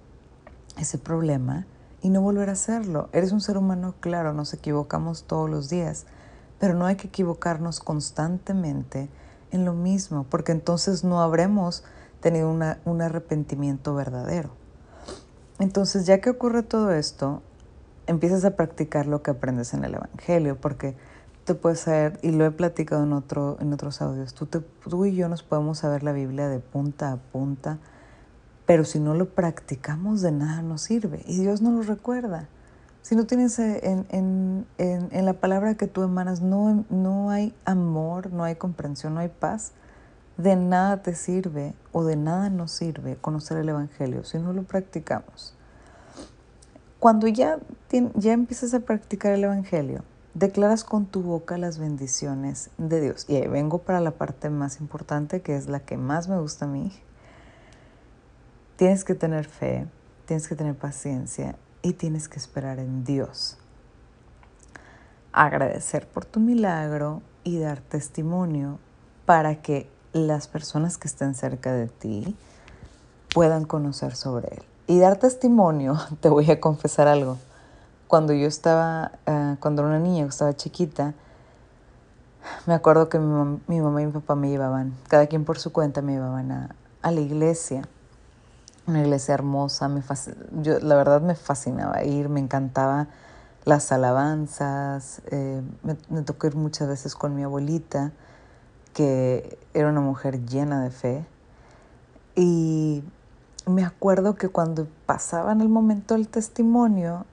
ese 0.79 0.99
problema 0.99 1.67
y 2.03 2.11
no 2.11 2.21
volver 2.21 2.51
a 2.51 2.53
hacerlo. 2.53 3.09
Eres 3.13 3.33
un 3.33 3.41
ser 3.41 3.57
humano, 3.57 3.95
claro, 4.01 4.33
nos 4.33 4.53
equivocamos 4.53 5.25
todos 5.25 5.49
los 5.49 5.69
días, 5.69 6.07
pero 6.59 6.75
no 6.75 6.87
hay 6.87 6.97
que 6.97 7.09
equivocarnos 7.09 7.81
constantemente 7.81 9.09
en 9.51 9.65
lo 9.65 9.73
mismo, 9.73 10.25
porque 10.29 10.53
entonces 10.53 11.05
no 11.05 11.21
habremos 11.21 11.85
tenido 12.21 12.51
un 12.51 13.03
arrepentimiento 13.03 13.95
verdadero. 13.95 14.51
Entonces, 15.59 16.07
ya 16.07 16.21
que 16.21 16.31
ocurre 16.31 16.63
todo 16.63 16.93
esto, 16.93 17.43
empiezas 18.07 18.45
a 18.45 18.57
practicar 18.57 19.07
lo 19.07 19.23
que 19.23 19.31
aprendes 19.31 19.75
en 19.75 19.85
el 19.85 19.95
Evangelio, 19.95 20.57
porque 20.61 20.97
te 21.45 21.55
puedes 21.55 21.81
saber, 21.81 22.19
y 22.23 22.33
lo 22.33 22.45
he 22.45 22.51
platicado 22.51 23.05
en, 23.05 23.13
otro, 23.13 23.57
en 23.61 23.73
otros 23.73 24.03
audios, 24.03 24.35
tú, 24.35 24.47
tú 24.47 25.05
y 25.05 25.15
yo 25.15 25.29
nos 25.29 25.43
podemos 25.43 25.79
saber 25.79 26.03
la 26.03 26.13
Biblia 26.13 26.49
de 26.49 26.59
punta 26.59 27.13
a 27.13 27.17
punta, 27.17 27.79
pero 28.67 28.85
si 28.85 28.99
no 28.99 29.15
lo 29.15 29.31
practicamos 29.31 30.23
de 30.23 30.33
nada 30.33 30.63
nos 30.63 30.83
sirve, 30.83 31.23
y 31.27 31.39
Dios 31.41 31.63
no 31.63 31.71
lo 31.71 31.83
recuerda. 31.83 32.49
Si 33.03 33.15
no 33.15 33.25
tienes 33.25 33.57
eh, 33.61 33.81
en, 34.09 34.67
la 35.13 35.33
palabra 35.35 35.77
que 35.77 35.87
tú 35.87 36.03
emanas, 36.03 36.41
no, 36.41 36.85
no 36.91 37.31
hay 37.31 37.55
amor, 37.65 38.33
no 38.33 38.43
hay 38.43 38.57
comprensión, 38.57 39.15
no 39.15 39.21
hay 39.21 39.29
paz, 39.29 39.71
de 40.37 40.57
nada 40.57 41.03
te 41.03 41.15
sirve 41.15 41.75
o 41.93 42.03
de 42.05 42.17
nada 42.17 42.51
nos 42.51 42.73
sirve 42.73 43.17
conocer 43.17 43.59
el 43.59 43.69
Evangelio 43.69 44.25
si 44.25 44.39
no 44.39 44.53
lo 44.53 44.65
practicamos. 44.65 45.56
Cuando 46.99 47.29
ya, 47.29 47.59
ya 48.15 48.33
empiezas 48.33 48.73
a 48.73 48.81
practicar 48.81 49.33
el 49.33 49.45
Evangelio, 49.45 50.03
declaras 50.33 50.85
con 50.85 51.07
tu 51.07 51.23
boca 51.23 51.59
las 51.59 51.79
bendiciones 51.79 52.71
de 52.79 53.01
Dios. 53.01 53.27
Y 53.29 53.37
ahí 53.37 53.49
vengo 53.49 53.79
para 53.79 54.01
la 54.01 54.13
parte 54.13 54.51
más 54.51 54.81
importante, 54.81 55.43
que 55.43 55.57
es 55.57 55.69
la 55.69 55.81
que 55.81 55.97
más 55.97 56.29
me 56.29 56.39
gusta 56.39 56.65
a 56.65 56.69
mí. 56.69 56.93
Tienes 58.77 59.05
que 59.05 59.15
tener 59.15 59.47
fe, 59.47 59.87
tienes 60.27 60.49
que 60.49 60.57
tener 60.57 60.75
paciencia 60.75 61.57
y 61.83 61.95
tienes 61.95 62.29
que 62.29 62.39
esperar 62.39 62.79
en 62.79 63.05
Dios. 63.05 63.59
Agradecer 65.33 66.09
por 66.09 66.25
tu 66.25 66.41
milagro 66.41 67.23
y 67.45 67.59
dar 67.59 67.81
testimonio 67.81 68.79
para 69.25 69.63
que 69.63 69.89
las 70.13 70.49
personas 70.49 70.99
que 70.99 71.09
estén 71.09 71.35
cerca 71.35 71.73
de 71.73 71.89
ti 71.89 72.37
puedan 73.33 73.65
conocer 73.65 74.15
sobre 74.15 74.49
Él. 74.49 74.76
Y 74.87 74.99
dar 74.99 75.17
testimonio, 75.17 75.99
te 76.21 76.29
voy 76.29 76.51
a 76.51 76.61
confesar 76.61 77.09
algo. 77.09 77.39
Cuando 78.09 78.33
yo 78.33 78.47
estaba, 78.47 79.13
uh, 79.27 79.57
cuando 79.59 79.83
era 79.83 79.91
una 79.91 79.99
niña, 79.99 80.25
estaba 80.27 80.55
chiquita, 80.55 81.15
me 82.67 82.75
acuerdo 82.75 83.09
que 83.09 83.19
mi, 83.19 83.81
mamá 83.81 84.03
y 84.03 84.07
mi 84.07 84.13
papá 84.13 84.37
me 84.37 84.49
llevaban, 84.49 84.95
cada 85.09 85.27
quien 85.27 85.45
por 85.45 85.59
su 85.59 85.73
cuenta 85.73 86.03
me 86.03 86.13
llevaban 86.13 86.53
a, 86.53 86.77
a 87.03 87.11
la 87.11 87.21
iglesia 87.21 87.83
una 88.87 89.01
iglesia 89.01 89.35
hermosa, 89.35 89.89
me 89.89 90.03
yo, 90.63 90.79
la 90.79 90.95
verdad 90.95 91.21
me 91.21 91.35
fascinaba 91.35 92.05
ir, 92.05 92.29
me 92.29 92.41
encantaba 92.41 93.09
las 93.65 93.91
alabanzas, 93.91 95.23
eh, 95.31 95.61
me, 95.83 95.97
me, 96.09 96.23
tocó 96.23 96.47
ir 96.47 96.55
muchas 96.55 96.87
veces 96.87 97.17
con 97.17 97.35
mi 97.35 97.43
abuelita, 97.43 98.13
que 98.95 99.59
era 99.75 99.89
una 99.89 100.01
mujer 100.01 100.47
llena 100.47 100.83
de 100.83 100.91
fe, 100.91 101.27
y 102.37 103.03
me 103.67 103.85
acuerdo 103.85 104.37
que 104.37 104.49
cuando 104.49 104.87
pasaban 105.07 105.61
el 105.61 105.69
momento 105.69 106.15
del 106.15 106.29
testimonio, 106.29 107.27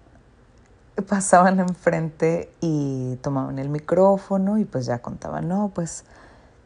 pasaban 1.08 1.60
enfrente 1.60 2.52
y 2.60 3.18
tomaban 3.18 3.60
el 3.60 3.70
micrófono 3.70 4.58
y 4.58 4.66
pues 4.66 4.86
ya 4.86 5.00
contaban, 5.00 5.48
no, 5.48 5.72
pues 5.74 6.06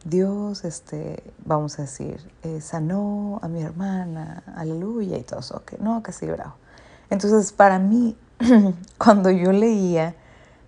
Dios, 0.04 0.64
este, 0.64 1.22
vamos 1.44 1.78
a 1.78 1.82
decir, 1.82 2.30
eh, 2.42 2.60
sanó 2.60 3.40
a 3.42 3.48
mi 3.48 3.62
hermana, 3.62 4.42
aleluya, 4.56 5.18
y 5.18 5.22
todo 5.22 5.40
eso, 5.40 5.62
que 5.64 5.76
no, 5.78 6.02
casi 6.02 6.26
bravo. 6.26 6.54
Entonces, 7.10 7.52
para 7.52 7.78
mí, 7.78 8.16
cuando 8.98 9.30
yo 9.30 9.52
leía, 9.52 10.14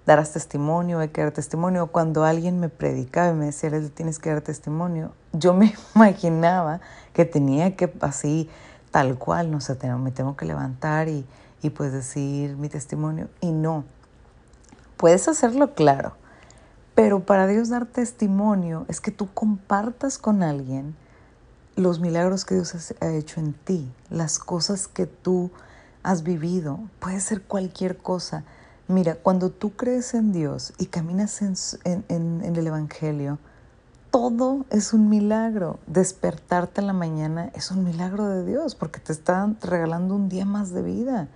darás 0.04 0.32
testimonio, 0.32 0.98
hay 0.98 1.08
que 1.08 1.22
dar 1.22 1.30
testimonio, 1.30 1.86
cuando 1.86 2.24
alguien 2.24 2.58
me 2.58 2.68
predicaba 2.68 3.30
y 3.30 3.34
me 3.34 3.46
decía, 3.46 3.70
tienes 3.94 4.18
que 4.18 4.30
dar 4.30 4.40
testimonio, 4.42 5.12
yo 5.32 5.54
me 5.54 5.74
imaginaba 5.94 6.80
que 7.12 7.24
tenía 7.24 7.76
que, 7.76 7.92
así, 8.00 8.50
tal 8.90 9.18
cual, 9.18 9.50
no 9.50 9.60
sé, 9.60 9.76
me 9.98 10.10
tengo 10.10 10.36
que 10.36 10.46
levantar 10.46 11.08
y, 11.08 11.26
y 11.62 11.70
pues 11.70 11.92
decir 11.92 12.56
mi 12.56 12.68
testimonio, 12.68 13.28
y 13.40 13.52
no. 13.52 13.84
Puedes 14.96 15.28
hacerlo 15.28 15.74
claro, 15.74 16.14
pero 16.94 17.20
para 17.20 17.46
Dios 17.46 17.68
dar 17.68 17.86
testimonio 17.86 18.84
es 18.88 19.00
que 19.00 19.10
tú 19.10 19.32
compartas 19.32 20.18
con 20.18 20.42
alguien 20.42 20.94
los 21.76 22.00
milagros 22.00 22.44
que 22.44 22.56
Dios 22.56 22.94
ha 23.00 23.08
hecho 23.08 23.40
en 23.40 23.52
ti, 23.52 23.90
las 24.10 24.38
cosas 24.38 24.88
que 24.88 25.06
tú 25.06 25.50
has 26.02 26.22
vivido. 26.22 26.80
Puede 26.98 27.20
ser 27.20 27.42
cualquier 27.42 27.96
cosa. 27.96 28.44
Mira, 28.88 29.14
cuando 29.14 29.50
tú 29.50 29.70
crees 29.76 30.14
en 30.14 30.32
Dios 30.32 30.72
y 30.78 30.86
caminas 30.86 31.40
en, 31.42 32.42
el 32.44 32.66
Evangelio, 32.66 33.38
todo 34.10 34.66
es 34.70 34.92
un 34.92 35.08
milagro. 35.08 35.78
Despertarte 35.86 36.80
en 36.80 36.86
la 36.86 36.92
mañana 36.92 37.50
es 37.54 37.70
un 37.70 37.84
milagro 37.84 38.28
de 38.28 38.44
Dios 38.44 38.74
porque 38.74 39.00
te 39.00 39.12
están 39.12 39.56
regalando 39.60 40.14
un 40.14 40.28
día 40.28 40.44
más 40.44 40.72
de 40.72 40.82
vida. 40.82 41.28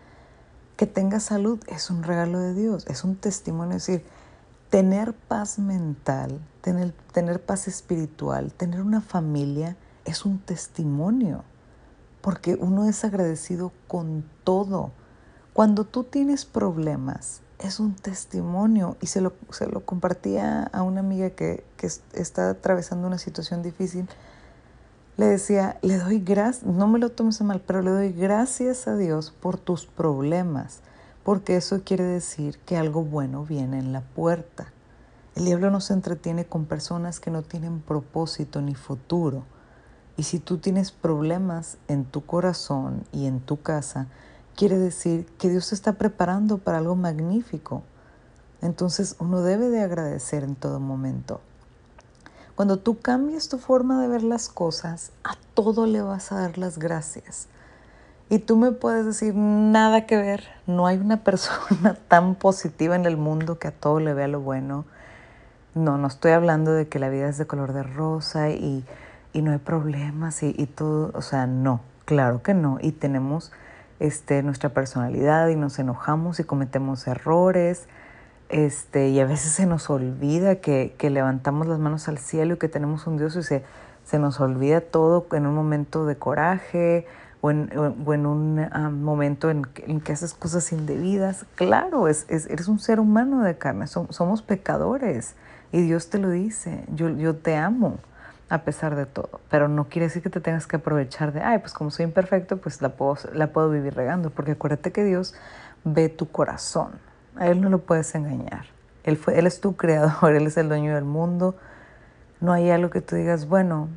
Que 0.76 0.87
tengas 0.87 1.24
salud 1.24 1.60
es 1.68 1.90
un 1.90 2.02
regalo 2.02 2.40
de 2.40 2.54
Dios, 2.54 2.84
es 2.88 3.04
un 3.04 3.16
testimonio. 3.16 3.76
Es 3.76 3.87
decir, 3.87 4.04
tener 4.70 5.14
paz 5.14 5.60
mental, 5.60 6.40
tener, 6.60 6.92
tener 7.12 7.40
paz 7.40 7.68
espiritual, 7.68 8.52
tener 8.52 8.82
una 8.82 9.00
familia 9.00 9.76
es 10.04 10.24
un 10.24 10.38
testimonio, 10.38 11.44
porque 12.20 12.56
uno 12.60 12.84
es 12.87 13.04
agradecido 13.04 13.72
con 13.87 14.24
todo. 14.42 14.90
Cuando 15.52 15.84
tú 15.84 16.02
tienes 16.02 16.44
problemas, 16.44 17.40
es 17.58 17.80
un 17.80 17.94
testimonio 17.94 18.96
y 19.00 19.06
se 19.06 19.20
lo, 19.20 19.32
se 19.50 19.66
lo 19.66 19.84
compartía 19.84 20.64
a 20.64 20.82
una 20.82 21.00
amiga 21.00 21.30
que, 21.30 21.64
que 21.76 21.86
está 21.86 22.50
atravesando 22.50 23.06
una 23.06 23.18
situación 23.18 23.62
difícil. 23.62 24.08
Le 25.16 25.26
decía, 25.26 25.78
le 25.82 25.98
doy 25.98 26.18
gracias, 26.20 26.64
no 26.64 26.88
me 26.88 26.98
lo 26.98 27.10
tomes 27.10 27.40
mal, 27.42 27.60
pero 27.60 27.82
le 27.82 27.90
doy 27.90 28.12
gracias 28.12 28.88
a 28.88 28.96
Dios 28.96 29.30
por 29.30 29.58
tus 29.58 29.86
problemas 29.86 30.80
porque 31.24 31.56
eso 31.56 31.80
quiere 31.84 32.04
decir 32.04 32.58
que 32.66 32.76
algo 32.76 33.02
bueno 33.02 33.44
viene 33.44 33.78
en 33.78 33.92
la 33.92 34.02
puerta. 34.02 34.66
El 35.34 35.46
diablo 35.46 35.70
no 35.70 35.80
se 35.80 35.94
entretiene 35.94 36.44
con 36.44 36.66
personas 36.66 37.18
que 37.18 37.30
no 37.30 37.42
tienen 37.42 37.80
propósito 37.80 38.60
ni 38.60 38.74
futuro. 38.74 39.42
Y 40.16 40.24
si 40.24 40.38
tú 40.38 40.58
tienes 40.58 40.92
problemas 40.92 41.78
en 41.88 42.04
tu 42.04 42.24
corazón 42.24 43.04
y 43.10 43.26
en 43.26 43.40
tu 43.40 43.60
casa, 43.60 44.06
quiere 44.56 44.78
decir 44.78 45.26
que 45.38 45.48
Dios 45.50 45.68
te 45.68 45.74
está 45.74 45.94
preparando 45.94 46.58
para 46.58 46.78
algo 46.78 46.96
magnífico. 46.96 47.82
Entonces 48.62 49.16
uno 49.18 49.42
debe 49.42 49.68
de 49.68 49.82
agradecer 49.82 50.44
en 50.44 50.54
todo 50.54 50.80
momento. 50.80 51.40
Cuando 52.54 52.78
tú 52.78 53.00
cambias 53.00 53.48
tu 53.48 53.58
forma 53.58 54.00
de 54.00 54.08
ver 54.08 54.22
las 54.22 54.48
cosas, 54.48 55.10
a 55.24 55.34
todo 55.54 55.86
le 55.86 56.02
vas 56.02 56.30
a 56.30 56.36
dar 56.36 56.56
las 56.56 56.78
gracias. 56.78 57.48
Y 58.30 58.38
tú 58.38 58.56
me 58.56 58.70
puedes 58.70 59.04
decir, 59.04 59.34
nada 59.34 60.06
que 60.06 60.16
ver, 60.16 60.44
no 60.66 60.86
hay 60.86 60.98
una 60.98 61.16
persona 61.24 61.94
tan 62.08 62.36
positiva 62.36 62.96
en 62.96 63.06
el 63.06 63.16
mundo 63.16 63.58
que 63.58 63.68
a 63.68 63.72
todo 63.72 64.00
le 64.00 64.14
vea 64.14 64.28
lo 64.28 64.40
bueno. 64.40 64.84
No, 65.74 65.98
no 65.98 66.06
estoy 66.06 66.30
hablando 66.30 66.72
de 66.72 66.88
que 66.88 67.00
la 67.00 67.08
vida 67.08 67.28
es 67.28 67.38
de 67.38 67.46
color 67.46 67.72
de 67.72 67.82
rosa 67.82 68.50
y, 68.50 68.84
y 69.32 69.42
no 69.42 69.50
hay 69.50 69.58
problemas 69.58 70.42
y, 70.44 70.54
y, 70.56 70.66
todo, 70.66 71.10
o 71.14 71.22
sea, 71.22 71.48
no, 71.48 71.80
claro 72.04 72.42
que 72.42 72.54
no. 72.54 72.78
Y 72.80 72.92
tenemos 72.92 73.50
este, 74.00 74.42
nuestra 74.42 74.70
personalidad 74.70 75.48
y 75.48 75.57
nos 75.57 75.78
enojamos 75.78 76.40
y 76.40 76.44
cometemos 76.44 77.07
errores. 77.07 77.87
Este, 78.48 79.09
y 79.09 79.20
a 79.20 79.26
veces 79.26 79.52
se 79.52 79.66
nos 79.66 79.88
olvida 79.90 80.57
que, 80.57 80.94
que 80.98 81.11
levantamos 81.11 81.66
las 81.66 81.78
manos 81.78 82.09
al 82.09 82.18
cielo 82.18 82.54
y 82.54 82.59
que 82.59 82.68
tenemos 82.68 83.07
un 83.07 83.16
Dios 83.16 83.37
y 83.37 83.42
se, 83.42 83.64
se 84.04 84.18
nos 84.18 84.40
olvida 84.40 84.80
todo 84.80 85.26
en 85.33 85.46
un 85.46 85.54
momento 85.54 86.07
de 86.07 86.16
coraje 86.16 87.07
o 87.40 87.50
en, 87.50 87.70
o 87.76 88.14
en 88.14 88.26
un 88.26 88.59
ah, 88.70 88.90
momento 88.90 89.50
en 89.50 89.66
en 89.87 90.00
que, 90.00 90.12
haces 90.12 90.35
cosas 90.35 90.72
indebidas. 90.72 91.46
Claro, 91.57 92.09
es, 92.09 92.26
es, 92.28 92.46
eres 92.46 92.68
un 92.68 92.78
ser 92.78 93.00
humano 93.00 93.42
de 93.42 93.57
carne, 93.59 93.87
somos 93.87 94.42
pecadores 94.42 95.35
y 95.72 95.83
Dios 95.83 96.09
te 96.09 96.18
lo 96.18 96.30
dice, 96.30 96.85
yo, 96.94 97.09
yo 97.11 97.37
te 97.37 97.57
amo 97.57 97.98
a 98.48 98.59
pesar 98.59 98.94
de 98.94 99.07
todo, 99.07 99.40
pero 99.50 99.68
no 99.68 99.88
quiere 99.88 100.07
decir 100.07 100.22
que 100.22 100.30
te 100.30 100.40
tengas 100.40 100.66
que 100.66 100.76
aprovechar 100.76 101.33
de, 101.33 101.40
ay, 101.40 101.59
pues 101.59 101.72
como 101.72 101.90
soy 101.90 102.04
imperfecto, 102.04 102.59
pues 102.59 102.83
la 102.83 102.90
puedo, 102.90 103.16
la 103.33 103.48
puedo 103.48 103.70
vivir 103.70 103.94
regando, 103.94 104.30
porque 104.30 104.52
acuérdate 104.52 104.92
que 104.92 105.02
Dios 105.04 105.35
ve 105.85 106.09
tu 106.09 106.30
corazón, 106.30 106.92
a 107.37 107.48
Él 107.48 107.61
no 107.61 107.70
lo 107.70 107.80
puedes 107.80 108.14
engañar, 108.14 108.66
Él, 109.04 109.16
fue, 109.16 109.38
él 109.38 109.46
es 109.46 109.61
tu 109.61 109.76
creador, 109.76 110.35
Él 110.37 110.46
es 110.46 110.57
el 110.57 110.68
dueño 110.68 110.94
del 110.94 111.04
mundo, 111.04 111.57
no 112.40 112.52
hay 112.52 112.70
algo 112.70 112.90
que 112.90 113.00
tú 113.00 113.16
digas, 113.16 113.48
bueno, 113.48 113.88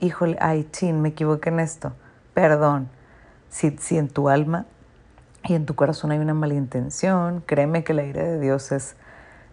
híjole, 0.00 0.36
ay, 0.40 0.68
chin, 0.70 1.02
me 1.02 1.10
equivoqué 1.10 1.48
en 1.48 1.60
esto, 1.60 1.92
perdón, 2.34 2.88
si, 3.50 3.76
si 3.78 3.98
en 3.98 4.08
tu 4.08 4.28
alma 4.28 4.66
y 5.44 5.54
en 5.54 5.66
tu 5.66 5.74
corazón 5.74 6.12
hay 6.12 6.18
una 6.18 6.34
mala 6.34 6.54
intención, 6.54 7.42
créeme 7.46 7.82
que 7.82 7.94
la 7.94 8.04
ira 8.04 8.22
de 8.22 8.38
Dios 8.38 8.70
es 8.70 8.94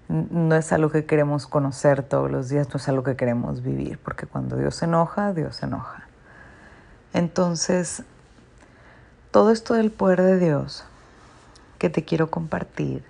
no 0.08 0.56
es 0.56 0.72
algo 0.72 0.90
que 0.90 1.06
queremos 1.06 1.48
conocer 1.48 2.04
todos 2.04 2.30
los 2.30 2.50
días, 2.50 2.70
no 2.70 2.78
es 2.78 2.88
algo 2.88 3.04
que 3.04 3.16
queremos 3.16 3.62
vivir, 3.62 3.98
porque 3.98 4.28
cuando 4.28 4.58
Dios 4.58 4.76
se 4.76 4.86
enoja, 4.86 5.34
Dios 5.34 5.58
se 5.58 5.66
enoja. 5.66 6.04
Entonces, 7.14 8.04
todo 9.32 9.52
esto 9.52 9.74
del 9.74 9.92
poder 9.92 10.22
de 10.22 10.40
Dios 10.40 10.86
que 11.80 11.90
te 11.90 12.04
quiero 12.04 12.30
compartir, 12.30 13.04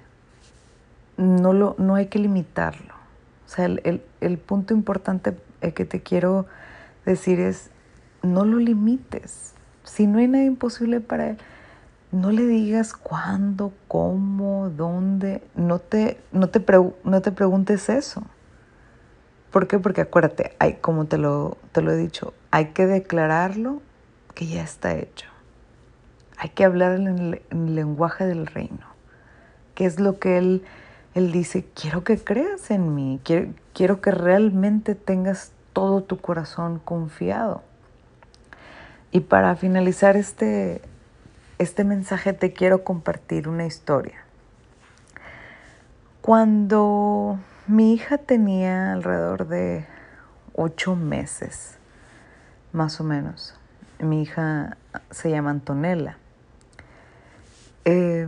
no, 1.18 1.54
lo, 1.54 1.76
no 1.78 1.96
hay 1.96 2.08
que 2.08 2.20
limitarlo. 2.20 2.94
O 3.46 3.50
sea, 3.50 3.66
el, 3.66 3.82
el, 3.84 4.04
el 4.22 4.38
punto 4.38 4.74
importante 4.74 5.38
que 5.74 5.86
te 5.86 6.02
quiero 6.02 6.46
decir 7.06 7.40
es, 7.40 7.70
no 8.22 8.46
lo 8.46 8.58
limites. 8.58 9.54
Si 9.84 10.08
no 10.08 10.20
hay 10.20 10.28
nada 10.28 10.44
imposible 10.44 11.00
para 11.00 11.32
Él, 11.32 11.38
no 12.16 12.32
le 12.32 12.46
digas 12.46 12.94
cuándo, 12.94 13.74
cómo, 13.88 14.70
dónde, 14.70 15.44
no 15.54 15.80
te, 15.80 16.18
no 16.32 16.48
te, 16.48 16.64
no 17.04 17.22
te 17.22 17.32
preguntes 17.32 17.90
eso. 17.90 18.24
¿Por 19.52 19.68
qué? 19.68 19.80
Porque 19.80 20.02
acuérdate, 20.02 20.56
hay, 20.60 20.76
como 20.76 21.06
te 21.06 21.18
lo, 21.18 21.58
te 21.72 21.82
lo 21.82 21.92
he 21.92 21.98
dicho, 21.98 22.34
hay 22.52 22.68
que 22.68 22.88
declararlo 22.88 23.82
que 24.34 24.48
ya 24.48 24.64
está 24.64 24.96
hecho. 24.96 25.28
Hay 26.38 26.50
que 26.50 26.64
hablar 26.64 26.96
en 26.96 27.08
el, 27.08 27.42
en 27.50 27.68
el 27.68 27.76
lenguaje 27.76 28.26
del 28.26 28.48
reino, 28.48 28.86
que 29.74 29.86
es 29.86 30.00
lo 30.00 30.18
que 30.18 30.38
él, 30.38 30.64
él 31.16 31.32
dice, 31.34 31.66
quiero 31.76 32.04
que 32.06 32.18
creas 32.18 32.72
en 32.72 32.96
mí, 32.96 33.20
quiero, 33.24 33.54
quiero 33.74 34.00
que 34.00 34.12
realmente 34.12 34.96
tengas 34.96 35.52
todo 35.74 36.02
tu 36.02 36.18
corazón 36.18 36.80
confiado. 36.80 37.62
Y 39.12 39.22
para 39.22 39.56
finalizar 39.56 40.16
este, 40.18 40.82
este 41.58 41.84
mensaje 41.84 42.34
te 42.34 42.54
quiero 42.54 42.84
compartir 42.84 43.48
una 43.48 43.66
historia. 43.66 44.24
Cuando 46.22 47.40
mi 47.68 47.94
hija 47.94 48.18
tenía 48.18 48.94
alrededor 48.94 49.48
de 49.48 49.86
ocho 50.54 50.96
meses, 50.96 51.78
más 52.74 53.00
o 53.00 53.04
menos, 53.04 53.56
mi 54.00 54.22
hija 54.22 54.78
se 55.12 55.30
llama 55.30 55.52
Antonella, 55.52 56.18
eh, 57.86 58.28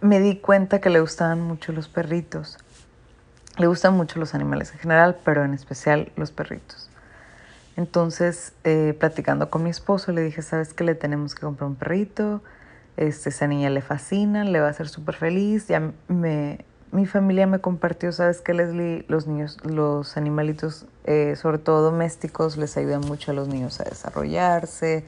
me 0.00 0.20
di 0.20 0.36
cuenta 0.36 0.80
que 0.80 0.90
le 0.90 1.00
gustaban 1.00 1.40
mucho 1.40 1.72
los 1.72 1.88
perritos. 1.88 2.58
Le 3.58 3.66
gustan 3.66 3.94
mucho 3.94 4.18
los 4.18 4.34
animales 4.34 4.72
en 4.72 4.78
general, 4.78 5.18
pero 5.24 5.44
en 5.44 5.52
especial 5.52 6.10
los 6.16 6.30
perritos. 6.30 6.91
Entonces, 7.76 8.52
eh, 8.64 8.94
platicando 8.98 9.50
con 9.50 9.62
mi 9.62 9.70
esposo, 9.70 10.12
le 10.12 10.22
dije, 10.22 10.42
¿sabes 10.42 10.74
qué? 10.74 10.84
Le 10.84 10.94
tenemos 10.94 11.34
que 11.34 11.42
comprar 11.42 11.68
un 11.68 11.76
perrito. 11.76 12.42
Este, 12.96 13.30
esa 13.30 13.46
niña 13.46 13.70
le 13.70 13.80
fascina, 13.80 14.44
le 14.44 14.60
va 14.60 14.66
a 14.66 14.70
hacer 14.70 14.88
súper 14.88 15.14
feliz. 15.14 15.68
Ya 15.68 15.92
me, 16.08 16.64
mi 16.90 17.06
familia 17.06 17.46
me 17.46 17.60
compartió, 17.60 18.12
¿sabes 18.12 18.42
qué, 18.42 18.52
Leslie? 18.52 19.06
Los 19.08 19.26
niños, 19.26 19.58
los 19.64 20.18
animalitos, 20.18 20.86
eh, 21.04 21.34
sobre 21.36 21.58
todo 21.58 21.82
domésticos, 21.82 22.58
les 22.58 22.76
ayudan 22.76 23.00
mucho 23.00 23.30
a 23.30 23.34
los 23.34 23.48
niños 23.48 23.80
a 23.80 23.84
desarrollarse. 23.84 25.04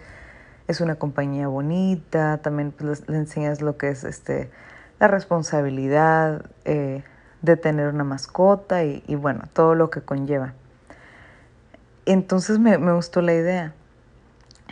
Es 0.67 0.81
una 0.81 0.95
compañía 0.95 1.49
bonita. 1.49 2.39
También 2.39 2.73
pues, 2.73 3.07
les, 3.07 3.17
enseñas 3.17 3.61
lo 3.61 3.77
que 3.77 3.91
es 3.91 4.05
este, 4.05 4.51
la 4.99 5.09
responsabilidad 5.09 6.47
eh, 6.65 7.05
de 7.43 7.57
tener 7.59 7.89
una 7.89 8.05
mascota 8.05 8.85
y, 8.85 9.05
y 9.07 9.17
bueno, 9.17 9.43
todo 9.53 9.75
lo 9.75 9.91
que 9.91 10.01
conlleva. 10.01 10.55
Entonces 12.07 12.59
me, 12.59 12.77
me, 12.79 12.93
gustó 12.93 13.23
la 13.23 13.33
idea, 13.33 13.73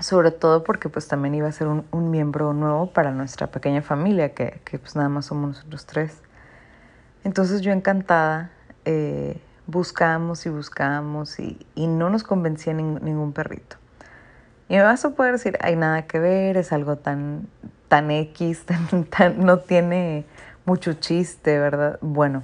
sobre 0.01 0.31
todo 0.31 0.65
porque 0.65 0.89
pues 0.89 1.09
también 1.09 1.35
iba 1.35 1.49
a 1.49 1.53
ser 1.53 1.67
un, 1.67 1.85
un 1.91 2.11
miembro 2.11 2.53
nuevo 2.53 2.93
para 2.93 3.11
nuestra 3.11 3.47
pequeña 3.47 3.81
familia, 3.81 4.35
que, 4.35 4.61
que, 4.65 4.79
pues 4.79 4.97
nada 4.97 5.09
más 5.09 5.27
somos 5.27 5.57
nosotros 5.57 5.87
tres. 5.87 6.19
Entonces 7.25 7.63
yo 7.63 7.73
encantada 7.73 8.51
eh, 8.85 9.41
buscamos 9.67 10.45
y 10.45 10.51
buscamos 10.51 11.39
y, 11.39 11.67
y 11.75 11.87
no 11.87 12.11
nos 12.11 12.23
convencía 12.23 12.75
ning, 12.75 12.99
ningún 13.03 13.33
perrito. 13.33 13.77
Y 14.69 14.77
me 14.77 14.83
vas 14.83 15.05
a 15.05 15.11
poder 15.11 15.33
decir, 15.33 15.57
hay 15.61 15.77
nada 15.77 16.03
que 16.03 16.19
ver, 16.19 16.57
es 16.57 16.73
algo 16.73 16.97
tan, 16.97 17.49
tan 17.89 18.11
X, 18.11 18.65
tan, 18.67 19.05
tan, 19.05 19.45
no 19.45 19.59
tiene 19.59 20.27
mucho 20.65 20.95
chiste, 20.95 21.59
¿verdad? 21.59 21.99
Bueno, 22.03 22.43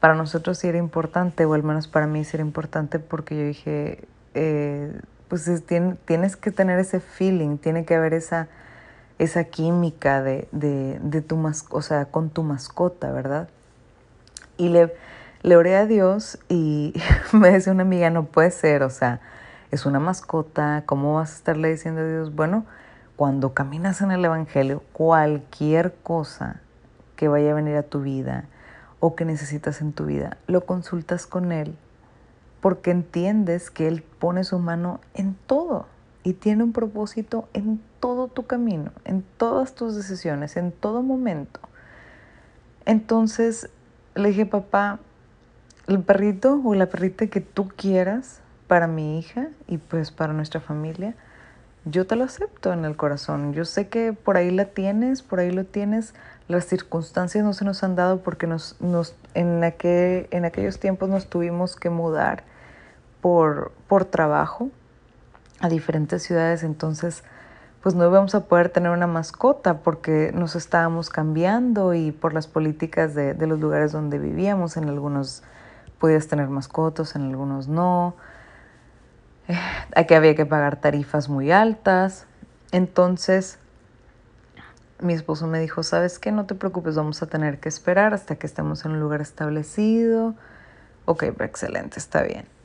para 0.00 0.14
nosotros 0.14 0.58
sí 0.58 0.68
era 0.68 0.78
importante, 0.78 1.44
o 1.44 1.54
al 1.54 1.62
menos 1.62 1.88
para 1.88 2.06
mí 2.06 2.24
sí 2.24 2.36
era 2.36 2.44
importante 2.44 2.98
porque 2.98 3.36
yo 3.36 3.44
dije, 3.44 4.06
eh, 4.34 5.00
pues 5.28 5.46
es, 5.48 5.64
tiene, 5.64 5.96
tienes 6.04 6.36
que 6.36 6.50
tener 6.50 6.78
ese 6.78 7.00
feeling, 7.00 7.58
tiene 7.58 7.84
que 7.84 7.94
haber 7.94 8.14
esa, 8.14 8.48
esa 9.18 9.44
química 9.44 10.22
de, 10.22 10.48
de, 10.52 10.98
de 11.02 11.20
tu 11.20 11.36
mas, 11.36 11.66
o 11.70 11.82
sea, 11.82 12.06
con 12.06 12.30
tu 12.30 12.42
mascota, 12.42 13.12
¿verdad? 13.12 13.48
Y 14.56 14.70
le, 14.70 14.94
le 15.42 15.56
oré 15.56 15.76
a 15.76 15.86
Dios 15.86 16.38
y 16.48 16.94
me 17.32 17.50
decía 17.50 17.72
una 17.72 17.82
amiga, 17.82 18.10
no 18.10 18.24
puede 18.24 18.50
ser, 18.50 18.82
o 18.82 18.90
sea, 18.90 19.20
es 19.70 19.86
una 19.86 20.00
mascota, 20.00 20.82
¿cómo 20.86 21.14
vas 21.14 21.32
a 21.32 21.36
estarle 21.36 21.70
diciendo 21.70 22.00
a 22.00 22.06
Dios? 22.06 22.34
Bueno, 22.34 22.64
cuando 23.16 23.52
caminas 23.52 24.00
en 24.00 24.12
el 24.12 24.24
Evangelio, 24.24 24.82
cualquier 24.92 25.94
cosa 26.02 26.60
que 27.16 27.28
vaya 27.28 27.50
a 27.50 27.54
venir 27.54 27.76
a 27.76 27.82
tu 27.82 28.00
vida 28.00 28.44
o 29.00 29.14
que 29.14 29.24
necesitas 29.24 29.80
en 29.80 29.92
tu 29.92 30.06
vida, 30.06 30.38
lo 30.46 30.64
consultas 30.64 31.26
con 31.26 31.52
Él 31.52 31.76
porque 32.60 32.90
entiendes 32.90 33.70
que 33.70 33.88
Él 33.88 34.02
pone 34.02 34.44
su 34.44 34.58
mano 34.58 35.00
en 35.14 35.36
todo 35.46 35.86
y 36.24 36.34
tiene 36.34 36.64
un 36.64 36.72
propósito 36.72 37.48
en 37.54 37.80
todo 38.00 38.28
tu 38.28 38.46
camino, 38.46 38.92
en 39.04 39.24
todas 39.36 39.74
tus 39.74 39.96
decisiones, 39.96 40.56
en 40.56 40.72
todo 40.72 41.02
momento. 41.02 41.60
Entonces 42.84 43.70
le 44.14 44.30
dije, 44.30 44.46
papá, 44.46 44.98
el 45.86 46.00
perrito 46.00 46.60
o 46.64 46.74
la 46.74 46.86
perrita 46.86 47.26
que 47.28 47.40
tú 47.40 47.68
quieras 47.68 48.40
para 48.66 48.86
mi 48.86 49.18
hija 49.18 49.48
y 49.66 49.78
pues 49.78 50.10
para 50.10 50.32
nuestra 50.32 50.60
familia, 50.60 51.14
yo 51.84 52.06
te 52.06 52.16
lo 52.16 52.24
acepto 52.24 52.72
en 52.72 52.84
el 52.84 52.96
corazón. 52.96 53.54
Yo 53.54 53.64
sé 53.64 53.88
que 53.88 54.12
por 54.12 54.36
ahí 54.36 54.50
la 54.50 54.66
tienes, 54.66 55.22
por 55.22 55.40
ahí 55.40 55.50
lo 55.50 55.64
tienes. 55.64 56.12
Las 56.48 56.66
circunstancias 56.66 57.44
no 57.44 57.54
se 57.54 57.64
nos 57.64 57.82
han 57.82 57.96
dado 57.96 58.20
porque 58.22 58.46
nos, 58.46 58.76
nos, 58.80 59.14
en, 59.34 59.64
aquel, 59.64 60.28
en 60.30 60.44
aquellos 60.44 60.78
tiempos 60.78 61.08
nos 61.08 61.28
tuvimos 61.28 61.76
que 61.76 61.88
mudar 61.88 62.44
por, 63.20 63.72
por 63.88 64.04
trabajo 64.04 64.70
a 65.60 65.68
diferentes 65.68 66.22
ciudades, 66.22 66.62
entonces 66.62 67.24
pues 67.82 67.94
no 67.94 68.06
íbamos 68.06 68.34
a 68.34 68.44
poder 68.46 68.68
tener 68.70 68.90
una 68.90 69.06
mascota 69.06 69.78
porque 69.78 70.32
nos 70.34 70.56
estábamos 70.56 71.10
cambiando 71.10 71.94
y 71.94 72.12
por 72.12 72.34
las 72.34 72.46
políticas 72.46 73.14
de, 73.14 73.34
de 73.34 73.46
los 73.46 73.60
lugares 73.60 73.92
donde 73.92 74.18
vivíamos, 74.18 74.76
en 74.76 74.88
algunos 74.88 75.42
podías 75.98 76.28
tener 76.28 76.48
mascotas, 76.48 77.14
en 77.14 77.22
algunos 77.22 77.68
no. 77.68 78.14
Aquí 79.94 80.14
había 80.14 80.34
que 80.34 80.46
pagar 80.46 80.80
tarifas 80.80 81.28
muy 81.28 81.50
altas. 81.50 82.26
Entonces, 82.72 83.58
mi 85.00 85.12
esposo 85.12 85.46
me 85.46 85.60
dijo, 85.60 85.82
¿sabes 85.82 86.18
qué? 86.18 86.32
No 86.32 86.46
te 86.46 86.54
preocupes, 86.54 86.96
vamos 86.96 87.22
a 87.22 87.26
tener 87.26 87.60
que 87.60 87.68
esperar 87.68 88.14
hasta 88.14 88.36
que 88.36 88.46
estemos 88.46 88.84
en 88.84 88.92
un 88.92 89.00
lugar 89.00 89.20
establecido. 89.20 90.34
Ok, 91.04 91.22
excelente, 91.40 91.98
está 91.98 92.22
bien. 92.22 92.57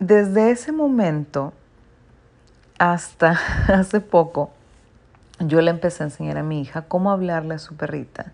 Desde 0.00 0.52
ese 0.52 0.70
momento 0.70 1.52
hasta 2.78 3.38
hace 3.68 4.00
poco, 4.00 4.50
yo 5.40 5.60
le 5.60 5.70
empecé 5.70 6.04
a 6.04 6.06
enseñar 6.06 6.38
a 6.38 6.42
mi 6.42 6.60
hija 6.60 6.82
cómo 6.82 7.10
hablarle 7.10 7.54
a 7.54 7.58
su 7.58 7.76
perrita 7.76 8.32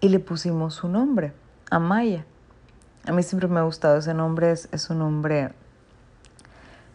y 0.00 0.10
le 0.10 0.18
pusimos 0.18 0.74
su 0.74 0.88
nombre, 0.88 1.32
Amaya. 1.70 2.26
A 3.06 3.12
mí 3.12 3.22
siempre 3.22 3.48
me 3.48 3.60
ha 3.60 3.62
gustado 3.62 3.98
ese 3.98 4.12
nombre, 4.12 4.50
es, 4.50 4.90
un 4.90 4.98
nombre 4.98 5.52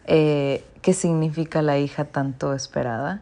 eh, 0.06 0.64
que 0.80 0.92
significa 0.92 1.60
la 1.60 1.78
hija 1.78 2.04
tanto 2.04 2.54
esperada. 2.54 3.20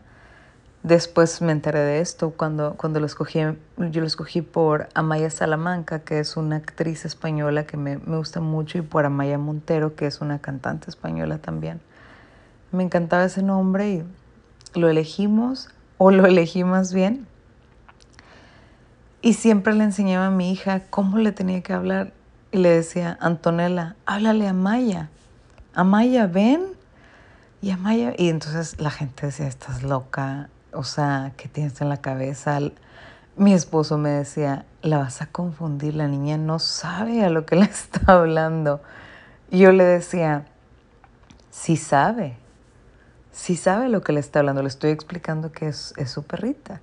Después 0.82 1.42
me 1.42 1.52
enteré 1.52 1.80
de 1.80 2.00
esto 2.00 2.30
cuando, 2.30 2.74
cuando 2.74 3.00
lo 3.00 3.06
escogí, 3.06 3.40
yo 3.40 4.00
lo 4.00 4.06
escogí 4.06 4.42
por 4.42 4.88
Amaya 4.94 5.28
Salamanca, 5.28 6.00
que 6.00 6.20
es 6.20 6.36
una 6.36 6.56
actriz 6.56 7.04
española 7.04 7.66
que 7.66 7.76
me, 7.76 7.98
me 7.98 8.16
gusta 8.16 8.40
mucho, 8.40 8.78
y 8.78 8.82
por 8.82 9.04
Amaya 9.04 9.38
Montero, 9.38 9.96
que 9.96 10.06
es 10.06 10.20
una 10.20 10.38
cantante 10.38 10.88
española 10.88 11.38
también. 11.38 11.80
Me 12.70 12.84
encantaba 12.84 13.24
ese 13.24 13.42
nombre 13.42 13.90
y 13.90 14.04
lo 14.78 14.88
elegimos, 14.88 15.68
o 15.98 16.12
lo 16.12 16.26
elegí 16.26 16.62
más 16.62 16.94
bien. 16.94 17.26
Y 19.20 19.34
siempre 19.34 19.74
le 19.74 19.84
enseñaba 19.84 20.26
a 20.26 20.30
mi 20.30 20.52
hija 20.52 20.82
cómo 20.90 21.18
le 21.18 21.32
tenía 21.32 21.60
que 21.60 21.72
hablar. 21.72 22.12
Y 22.52 22.58
le 22.58 22.70
decía, 22.70 23.18
Antonella, 23.20 23.96
háblale 24.06 24.46
a 24.46 24.52
Maya. 24.52 25.10
Amaya, 25.74 26.26
ven. 26.28 26.62
Y 27.60 27.70
Amaya, 27.70 28.14
y 28.16 28.28
entonces 28.28 28.80
la 28.80 28.90
gente 28.90 29.26
decía, 29.26 29.48
estás 29.48 29.82
loca, 29.82 30.48
o 30.78 30.84
sea, 30.84 31.32
¿qué 31.36 31.48
tienes 31.48 31.80
en 31.80 31.88
la 31.88 31.96
cabeza? 31.96 32.60
Mi 33.36 33.52
esposo 33.52 33.98
me 33.98 34.10
decía, 34.10 34.64
la 34.80 34.98
vas 34.98 35.20
a 35.22 35.26
confundir, 35.26 35.96
la 35.96 36.06
niña 36.06 36.38
no 36.38 36.60
sabe 36.60 37.24
a 37.24 37.30
lo 37.30 37.44
que 37.46 37.56
le 37.56 37.64
está 37.64 38.12
hablando. 38.12 38.80
Y 39.50 39.58
yo 39.58 39.72
le 39.72 39.82
decía, 39.82 40.46
sí 41.50 41.76
sabe, 41.76 42.36
sí 43.32 43.56
sabe 43.56 43.88
lo 43.88 44.02
que 44.02 44.12
le 44.12 44.20
está 44.20 44.38
hablando, 44.38 44.62
le 44.62 44.68
estoy 44.68 44.90
explicando 44.92 45.50
que 45.50 45.66
es, 45.66 45.94
es 45.96 46.10
su 46.12 46.22
perrita. 46.22 46.80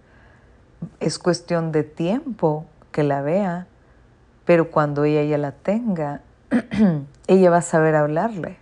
Es 1.00 1.18
cuestión 1.18 1.72
de 1.72 1.84
tiempo 1.84 2.66
que 2.92 3.04
la 3.04 3.22
vea, 3.22 3.66
pero 4.44 4.72
cuando 4.72 5.06
ella 5.06 5.24
ya 5.24 5.38
la 5.38 5.54
tenga, 5.54 6.20
ella 7.28 7.50
va 7.50 7.58
a 7.60 7.62
saber 7.62 7.96
hablarle 7.96 8.58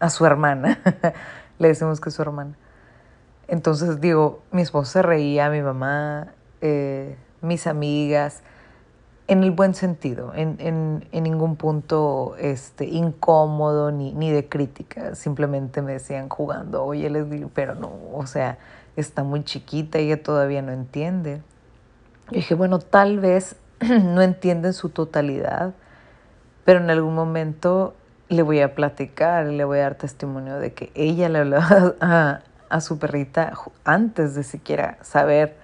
a 0.00 0.10
su 0.10 0.26
hermana. 0.26 0.80
le 1.60 1.68
decimos 1.68 2.00
que 2.00 2.08
es 2.08 2.16
su 2.16 2.22
hermana. 2.22 2.56
Entonces 3.48 4.00
digo, 4.00 4.42
mi 4.50 4.62
esposo 4.62 4.92
se 4.92 5.02
reía, 5.02 5.50
mi 5.50 5.62
mamá, 5.62 6.32
eh, 6.60 7.16
mis 7.40 7.66
amigas, 7.66 8.42
en 9.26 9.42
el 9.42 9.52
buen 9.52 9.74
sentido, 9.74 10.32
en, 10.34 10.56
en, 10.58 11.08
en 11.12 11.22
ningún 11.24 11.56
punto 11.56 12.36
este, 12.38 12.84
incómodo 12.86 13.90
ni, 13.90 14.12
ni, 14.12 14.30
de 14.30 14.48
crítica. 14.48 15.14
Simplemente 15.14 15.80
me 15.80 15.92
decían 15.92 16.28
jugando, 16.28 16.84
oye, 16.84 17.08
les 17.08 17.28
digo, 17.30 17.50
pero 17.54 17.74
no, 17.74 17.90
o 18.12 18.26
sea, 18.26 18.58
está 18.96 19.22
muy 19.24 19.42
chiquita, 19.44 19.98
ella 19.98 20.22
todavía 20.22 20.60
no 20.60 20.72
entiende. 20.72 21.40
Dije, 22.30 22.54
bueno, 22.54 22.78
tal 22.78 23.18
vez 23.18 23.56
no 23.80 24.20
entiende 24.20 24.68
en 24.68 24.74
su 24.74 24.90
totalidad, 24.90 25.72
pero 26.64 26.80
en 26.80 26.90
algún 26.90 27.14
momento 27.14 27.94
le 28.28 28.42
voy 28.42 28.60
a 28.60 28.74
platicar, 28.74 29.46
le 29.46 29.64
voy 29.64 29.78
a 29.78 29.82
dar 29.82 29.94
testimonio 29.94 30.58
de 30.58 30.72
que 30.72 30.90
ella 30.94 31.28
le 31.28 31.38
hablaba 31.40 31.94
a, 32.00 32.40
a 32.74 32.80
su 32.80 32.98
perrita 32.98 33.52
antes 33.84 34.34
de 34.34 34.42
siquiera 34.42 34.98
saber 35.00 35.56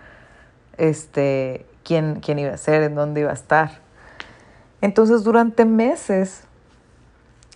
este, 0.78 1.66
quién, 1.82 2.20
quién 2.20 2.38
iba 2.38 2.52
a 2.52 2.56
ser, 2.56 2.84
en 2.84 2.94
dónde 2.94 3.22
iba 3.22 3.30
a 3.30 3.34
estar. 3.34 3.80
Entonces 4.80 5.24
durante 5.24 5.64
meses, 5.64 6.44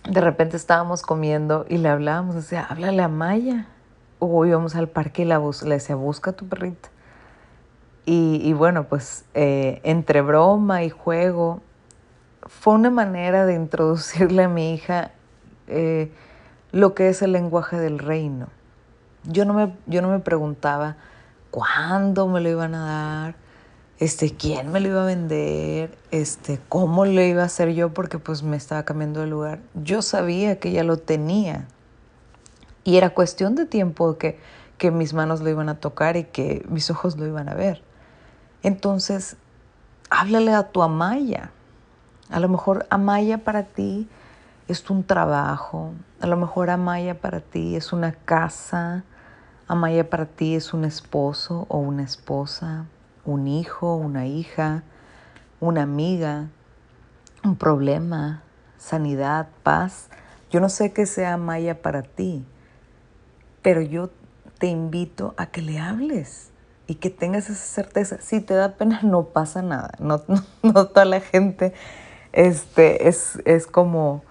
de 0.09 0.19
repente 0.19 0.57
estábamos 0.57 1.03
comiendo 1.03 1.65
y 1.69 1.77
le 1.77 1.87
hablábamos, 1.87 2.35
decía, 2.35 2.65
háblale 2.69 3.01
a 3.01 3.07
Maya. 3.07 3.67
O 4.19 4.45
íbamos 4.45 4.75
al 4.75 4.89
parque 4.89 5.21
y 5.21 5.25
la 5.25 5.39
le 5.39 5.75
decía, 5.75 5.95
busca 5.95 6.31
a 6.31 6.33
tu 6.33 6.49
perrita. 6.49 6.89
Y, 8.05 8.41
y 8.43 8.51
bueno, 8.51 8.89
pues 8.89 9.23
eh, 9.35 9.79
entre 9.83 10.19
broma 10.19 10.83
y 10.83 10.89
juego, 10.89 11.61
fue 12.41 12.73
una 12.73 12.89
manera 12.89 13.45
de 13.45 13.55
introducirle 13.55 14.43
a 14.43 14.49
mi 14.49 14.73
hija 14.73 15.11
eh, 15.69 16.11
lo 16.73 16.93
que 16.93 17.07
es 17.07 17.21
el 17.21 17.31
lenguaje 17.31 17.77
del 17.77 17.99
reino. 17.99 18.47
Yo 19.27 19.45
no 19.45 19.53
me, 19.53 19.73
yo 19.87 20.01
no 20.01 20.09
me 20.09 20.19
preguntaba 20.19 20.97
cuándo 21.51 22.27
me 22.27 22.41
lo 22.41 22.49
iban 22.49 22.75
a 22.75 22.85
dar, 22.85 23.35
este, 23.99 24.35
quién 24.35 24.71
me 24.71 24.79
lo 24.79 24.89
iba 24.89 25.03
a 25.03 25.05
vender, 25.05 25.97
este, 26.11 26.59
cómo 26.69 27.05
lo 27.05 27.21
iba 27.21 27.43
a 27.43 27.45
hacer 27.45 27.73
yo, 27.73 27.93
porque 27.93 28.19
pues 28.19 28.43
me 28.43 28.57
estaba 28.57 28.83
cambiando 28.83 29.21
de 29.21 29.27
lugar. 29.27 29.59
Yo 29.73 30.01
sabía 30.01 30.59
que 30.59 30.71
ya 30.71 30.83
lo 30.83 30.97
tenía. 30.97 31.67
Y 32.83 32.97
era 32.97 33.11
cuestión 33.11 33.55
de 33.55 33.65
tiempo 33.65 34.17
que, 34.17 34.37
que 34.77 34.91
mis 34.91 35.13
manos 35.13 35.41
lo 35.41 35.49
iban 35.49 35.69
a 35.69 35.79
tocar 35.79 36.17
y 36.17 36.25
que 36.25 36.65
mis 36.69 36.89
ojos 36.91 37.17
lo 37.17 37.25
iban 37.25 37.49
a 37.49 37.53
ver. 37.53 37.81
Entonces, 38.63 39.37
háblale 40.09 40.53
a 40.53 40.71
tu 40.71 40.83
Amaya. 40.83 41.51
A 42.29 42.39
lo 42.39 42.49
mejor 42.49 42.85
Amaya 42.89 43.39
para 43.43 43.63
ti 43.63 44.07
es 44.67 44.89
un 44.89 45.03
trabajo, 45.03 45.93
a 46.19 46.27
lo 46.27 46.37
mejor 46.37 46.69
Amaya 46.69 47.19
para 47.19 47.39
ti 47.39 47.75
es 47.75 47.93
una 47.93 48.13
casa, 48.13 49.03
Amaya 49.67 50.11
para 50.11 50.27
ti 50.27 50.53
es 50.53 50.75
un 50.75 50.85
esposo 50.85 51.65
o 51.69 51.79
una 51.79 52.03
esposa, 52.03 52.85
un 53.25 53.47
hijo, 53.47 53.95
una 53.95 54.27
hija, 54.27 54.83
una 55.59 55.81
amiga, 55.81 56.49
un 57.43 57.55
problema, 57.55 58.43
sanidad, 58.77 59.47
paz. 59.63 60.09
Yo 60.51 60.59
no 60.59 60.69
sé 60.69 60.93
qué 60.93 61.07
sea 61.07 61.33
Amaya 61.33 61.81
para 61.81 62.03
ti, 62.03 62.45
pero 63.63 63.81
yo 63.81 64.11
te 64.59 64.67
invito 64.67 65.33
a 65.35 65.47
que 65.47 65.63
le 65.63 65.79
hables 65.79 66.51
y 66.85 66.95
que 66.95 67.09
tengas 67.09 67.49
esa 67.49 67.55
certeza. 67.55 68.19
Si 68.21 68.41
te 68.41 68.53
da 68.53 68.73
pena, 68.73 68.99
no 69.01 69.29
pasa 69.29 69.63
nada. 69.63 69.95
No, 69.97 70.21
no, 70.61 70.85
toda 70.85 71.05
la 71.05 71.21
gente 71.21 71.73
este, 72.33 73.07
es, 73.07 73.41
es 73.45 73.65
como, 73.65 74.23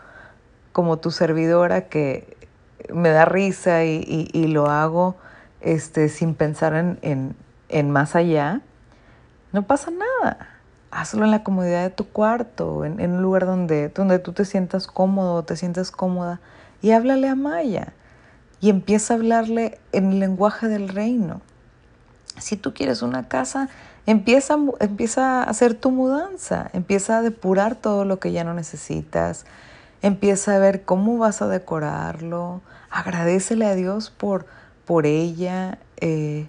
como 0.71 1.01
tu 1.01 1.11
servidora 1.11 1.89
que 1.89 2.37
me 2.93 3.09
da 3.09 3.25
risa 3.25 3.85
y, 3.85 4.31
y 4.33 4.47
lo 4.47 4.67
hago 4.67 5.17
este, 5.65 6.09
sin 6.09 6.35
pensar 6.35 6.75
en, 6.75 7.35
en, 7.69 7.91
más 7.91 8.15
allá, 8.15 8.61
no 9.53 9.63
pasa 9.63 9.91
nada. 9.91 10.49
Hazlo 10.91 11.25
en 11.25 11.31
la 11.31 11.43
comodidad 11.43 11.83
de 11.83 11.91
tu 11.91 12.07
cuarto, 12.07 12.85
en, 12.85 13.01
en, 13.01 13.13
un 13.13 13.23
lugar 13.23 13.47
donde, 13.47 13.89
donde 13.89 14.19
tú 14.19 14.33
te 14.33 14.45
sientas 14.45 14.87
cómodo, 14.87 15.43
te 15.43 15.57
sientas 15.57 15.91
cómoda, 15.91 16.41
y 16.83 16.93
háblale 16.93 17.29
a 17.29 17.35
Maya. 17.35 17.95
Y 18.61 18.71
empieza 18.71 19.15
a 19.15 19.17
hablarle 19.17 19.79
en 19.93 20.13
el 20.13 20.21
lenguaje 20.21 20.69
del 20.69 20.89
reino. 20.89 21.41
Si 22.39 22.57
tú 22.57 22.75
quieres 22.75 23.03
una 23.03 23.29
casa, 23.29 23.69
empieza, 24.07 24.57
empieza 24.81 25.43
a 25.43 25.45
hacer 25.45 25.75
tu 25.75 25.91
mudanza, 25.91 26.69
empieza 26.73 27.19
a 27.19 27.23
depurar 27.23 27.75
todo 27.75 28.05
lo 28.05 28.19
que 28.21 28.33
ya 28.33 28.45
no 28.45 28.55
necesitas, 28.55 29.47
empieza 30.03 30.55
a 30.55 30.59
ver 30.59 30.85
cómo 30.85 31.17
vas 31.17 31.43
a 31.43 31.49
decorarlo, 31.49 32.61
agradecele 32.91 33.67
a 33.67 33.75
Dios 33.75 34.11
por 34.11 34.47
por 34.85 35.07
ella, 35.07 35.79
eh, 35.99 36.47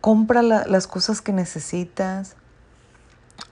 compra 0.00 0.42
las 0.42 0.86
cosas 0.86 1.20
que 1.20 1.32
necesitas. 1.32 2.36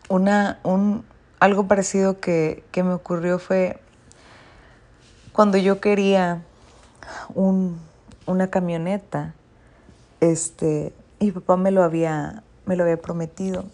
Una, 0.08 0.60
un, 0.62 1.04
algo 1.40 1.66
parecido 1.66 2.20
que, 2.20 2.64
que, 2.70 2.82
me 2.82 2.92
ocurrió 2.92 3.38
fue 3.38 3.80
cuando 5.32 5.58
yo 5.58 5.80
quería 5.80 6.42
un, 7.34 7.78
una 8.26 8.48
camioneta, 8.48 9.34
este, 10.20 10.92
mi 11.20 11.30
papá 11.30 11.56
me 11.56 11.70
lo 11.70 11.82
había, 11.82 12.42
me 12.64 12.76
lo 12.76 12.84
había 12.84 13.00
prometido. 13.00 13.64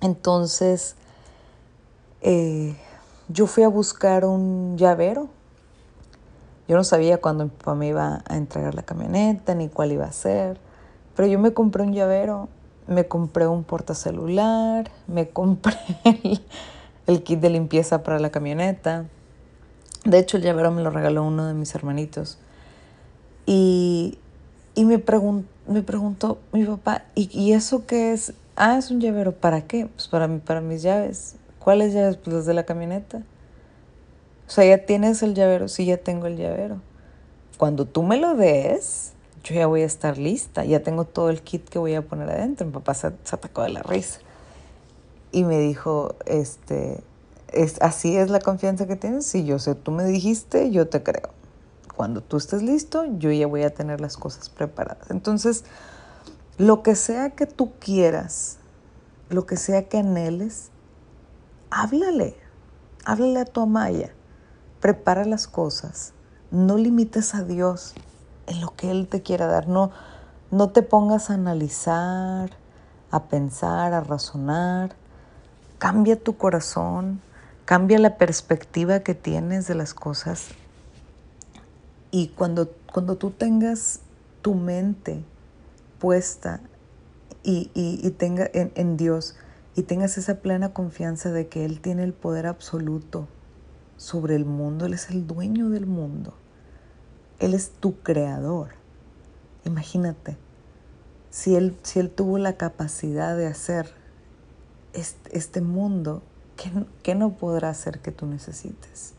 Entonces, 0.00 0.96
eh, 2.22 2.76
yo 3.28 3.46
fui 3.46 3.62
a 3.62 3.68
buscar 3.68 4.24
un 4.24 4.76
llavero 4.76 5.28
yo 6.68 6.76
no 6.76 6.84
sabía 6.84 7.18
cuándo 7.18 7.44
mi 7.44 7.50
papá 7.50 7.74
me 7.74 7.88
iba 7.88 8.22
a 8.28 8.36
entregar 8.36 8.74
la 8.74 8.82
camioneta 8.82 9.54
ni 9.54 9.68
cuál 9.68 9.90
iba 9.92 10.04
a 10.04 10.12
ser, 10.12 10.60
pero 11.16 11.26
yo 11.26 11.38
me 11.38 11.54
compré 11.54 11.82
un 11.82 11.94
llavero, 11.94 12.48
me 12.86 13.06
compré 13.06 13.46
un 13.46 13.64
portacelular, 13.64 14.90
me 15.06 15.30
compré 15.30 15.76
el, 17.06 17.22
kit 17.22 17.40
de 17.40 17.50
limpieza 17.50 18.02
para 18.02 18.18
la 18.18 18.30
camioneta. 18.30 19.06
De 20.04 20.18
hecho, 20.18 20.36
el 20.36 20.42
llavero 20.42 20.70
me 20.70 20.82
lo 20.82 20.90
regaló 20.90 21.24
uno 21.24 21.46
de 21.46 21.54
mis 21.54 21.74
hermanitos. 21.74 22.38
Y, 23.46 24.18
y 24.74 24.84
me, 24.84 24.98
preguntó 24.98 26.38
mi 26.52 26.64
papá, 26.64 27.04
¿y, 27.14 27.30
¿y, 27.32 27.52
eso 27.52 27.86
qué 27.86 28.12
es? 28.12 28.34
Ah, 28.56 28.76
es 28.76 28.90
un 28.90 29.00
llavero. 29.00 29.32
¿Para 29.32 29.62
qué? 29.62 29.86
Pues 29.86 30.06
para, 30.06 30.28
para 30.38 30.60
mis 30.60 30.82
llaves. 30.82 31.36
¿Cuáles 31.58 31.94
llaves? 31.94 32.16
Pues 32.16 32.36
las 32.36 32.46
de 32.46 32.54
la 32.54 32.64
camioneta. 32.64 33.22
O 34.48 34.50
sea, 34.50 34.64
ya 34.64 34.86
tienes 34.86 35.22
el 35.22 35.34
llavero, 35.34 35.68
sí, 35.68 35.84
ya 35.84 35.98
tengo 35.98 36.26
el 36.26 36.38
llavero. 36.38 36.80
Cuando 37.58 37.84
tú 37.84 38.02
me 38.02 38.16
lo 38.16 38.34
des, 38.34 39.12
yo 39.44 39.54
ya 39.54 39.66
voy 39.66 39.82
a 39.82 39.84
estar 39.84 40.16
lista, 40.16 40.64
ya 40.64 40.82
tengo 40.82 41.04
todo 41.04 41.28
el 41.28 41.42
kit 41.42 41.68
que 41.68 41.78
voy 41.78 41.94
a 41.94 42.00
poner 42.00 42.30
adentro. 42.30 42.66
Mi 42.66 42.72
papá 42.72 42.94
se, 42.94 43.08
atacó 43.08 43.62
de 43.62 43.68
la 43.68 43.82
risa 43.82 44.20
y 45.32 45.44
me 45.44 45.58
dijo, 45.58 46.14
este, 46.24 47.02
es, 47.48 47.76
así 47.82 48.16
es 48.16 48.30
la 48.30 48.40
confianza 48.40 48.86
que 48.86 48.96
tienes. 48.96 49.26
Si 49.26 49.44
yo 49.44 49.58
sé, 49.58 49.74
tú 49.74 49.90
me 49.90 50.04
dijiste, 50.04 50.70
yo 50.70 50.88
te 50.88 51.02
creo. 51.02 51.30
Cuando 51.94 52.22
tú 52.22 52.38
estés 52.38 52.62
listo, 52.62 53.04
yo 53.18 53.30
ya 53.30 53.46
voy 53.46 53.64
a 53.64 53.70
tener 53.74 54.00
las 54.00 54.16
cosas 54.16 54.48
preparadas. 54.48 55.10
Entonces, 55.10 55.64
lo 56.56 56.82
que 56.82 56.94
sea 56.94 57.30
que 57.30 57.44
tú 57.44 57.72
quieras, 57.78 58.56
lo 59.28 59.44
que 59.44 59.58
sea 59.58 59.88
que 59.88 59.98
anheles, 59.98 60.70
háblale, 61.70 62.34
háblale 63.04 63.40
a 63.40 63.44
tu 63.44 63.60
Amaya, 63.60 64.14
prepara 64.80 65.24
las 65.24 65.46
cosas, 65.46 66.12
no 66.50 66.76
limites 66.76 67.34
a 67.34 67.42
Dios 67.44 67.94
en 68.46 68.60
lo 68.60 68.74
que 68.74 68.90
Él 68.90 69.08
te 69.08 69.22
quiera 69.22 69.46
dar, 69.46 69.68
no, 69.68 69.90
no 70.50 70.70
te 70.70 70.82
pongas 70.82 71.30
a 71.30 71.34
analizar, 71.34 72.50
a 73.10 73.24
pensar, 73.24 73.92
a 73.92 74.00
razonar, 74.00 74.94
cambia 75.78 76.18
tu 76.18 76.36
corazón, 76.36 77.20
cambia 77.64 77.98
la 77.98 78.16
perspectiva 78.16 79.00
que 79.00 79.14
tienes 79.14 79.66
de 79.66 79.74
las 79.74 79.94
cosas. 79.94 80.48
Y 82.10 82.28
cuando, 82.28 82.70
cuando 82.92 83.16
tú 83.16 83.30
tengas 83.30 84.00
tu 84.40 84.54
mente 84.54 85.22
puesta 85.98 86.60
y, 87.42 88.10
tenga 88.18 88.48
en, 88.52 88.96
Dios 88.96 89.36
y 89.74 89.82
tengas 89.82 90.18
esa 90.18 90.36
plena 90.36 90.72
confianza 90.72 91.30
de 91.30 91.48
que 91.48 91.64
Él 91.64 91.80
tiene 91.80 92.04
el 92.04 92.12
poder 92.12 92.46
absoluto 92.46 93.26
sobre 93.98 94.34
el 94.36 94.46
mundo, 94.46 94.86
Él 94.86 94.94
es 94.94 95.10
el 95.10 95.26
dueño 95.26 95.68
del 95.68 95.86
mundo, 95.86 96.32
Él 97.38 97.52
es 97.52 97.70
tu 97.70 97.98
creador. 98.00 98.70
Imagínate, 99.66 100.38
si 101.28 101.56
Él, 101.56 101.76
si 101.82 101.98
él 101.98 102.08
tuvo 102.08 102.38
la 102.38 102.56
capacidad 102.56 103.36
de 103.36 103.46
hacer 103.46 103.90
este, 104.94 105.36
este 105.36 105.60
mundo, 105.60 106.22
¿qué, 106.56 106.70
¿qué 107.02 107.14
no 107.14 107.36
podrá 107.36 107.68
hacer 107.68 108.00
que 108.00 108.12
tú 108.12 108.24
necesites? 108.24 109.12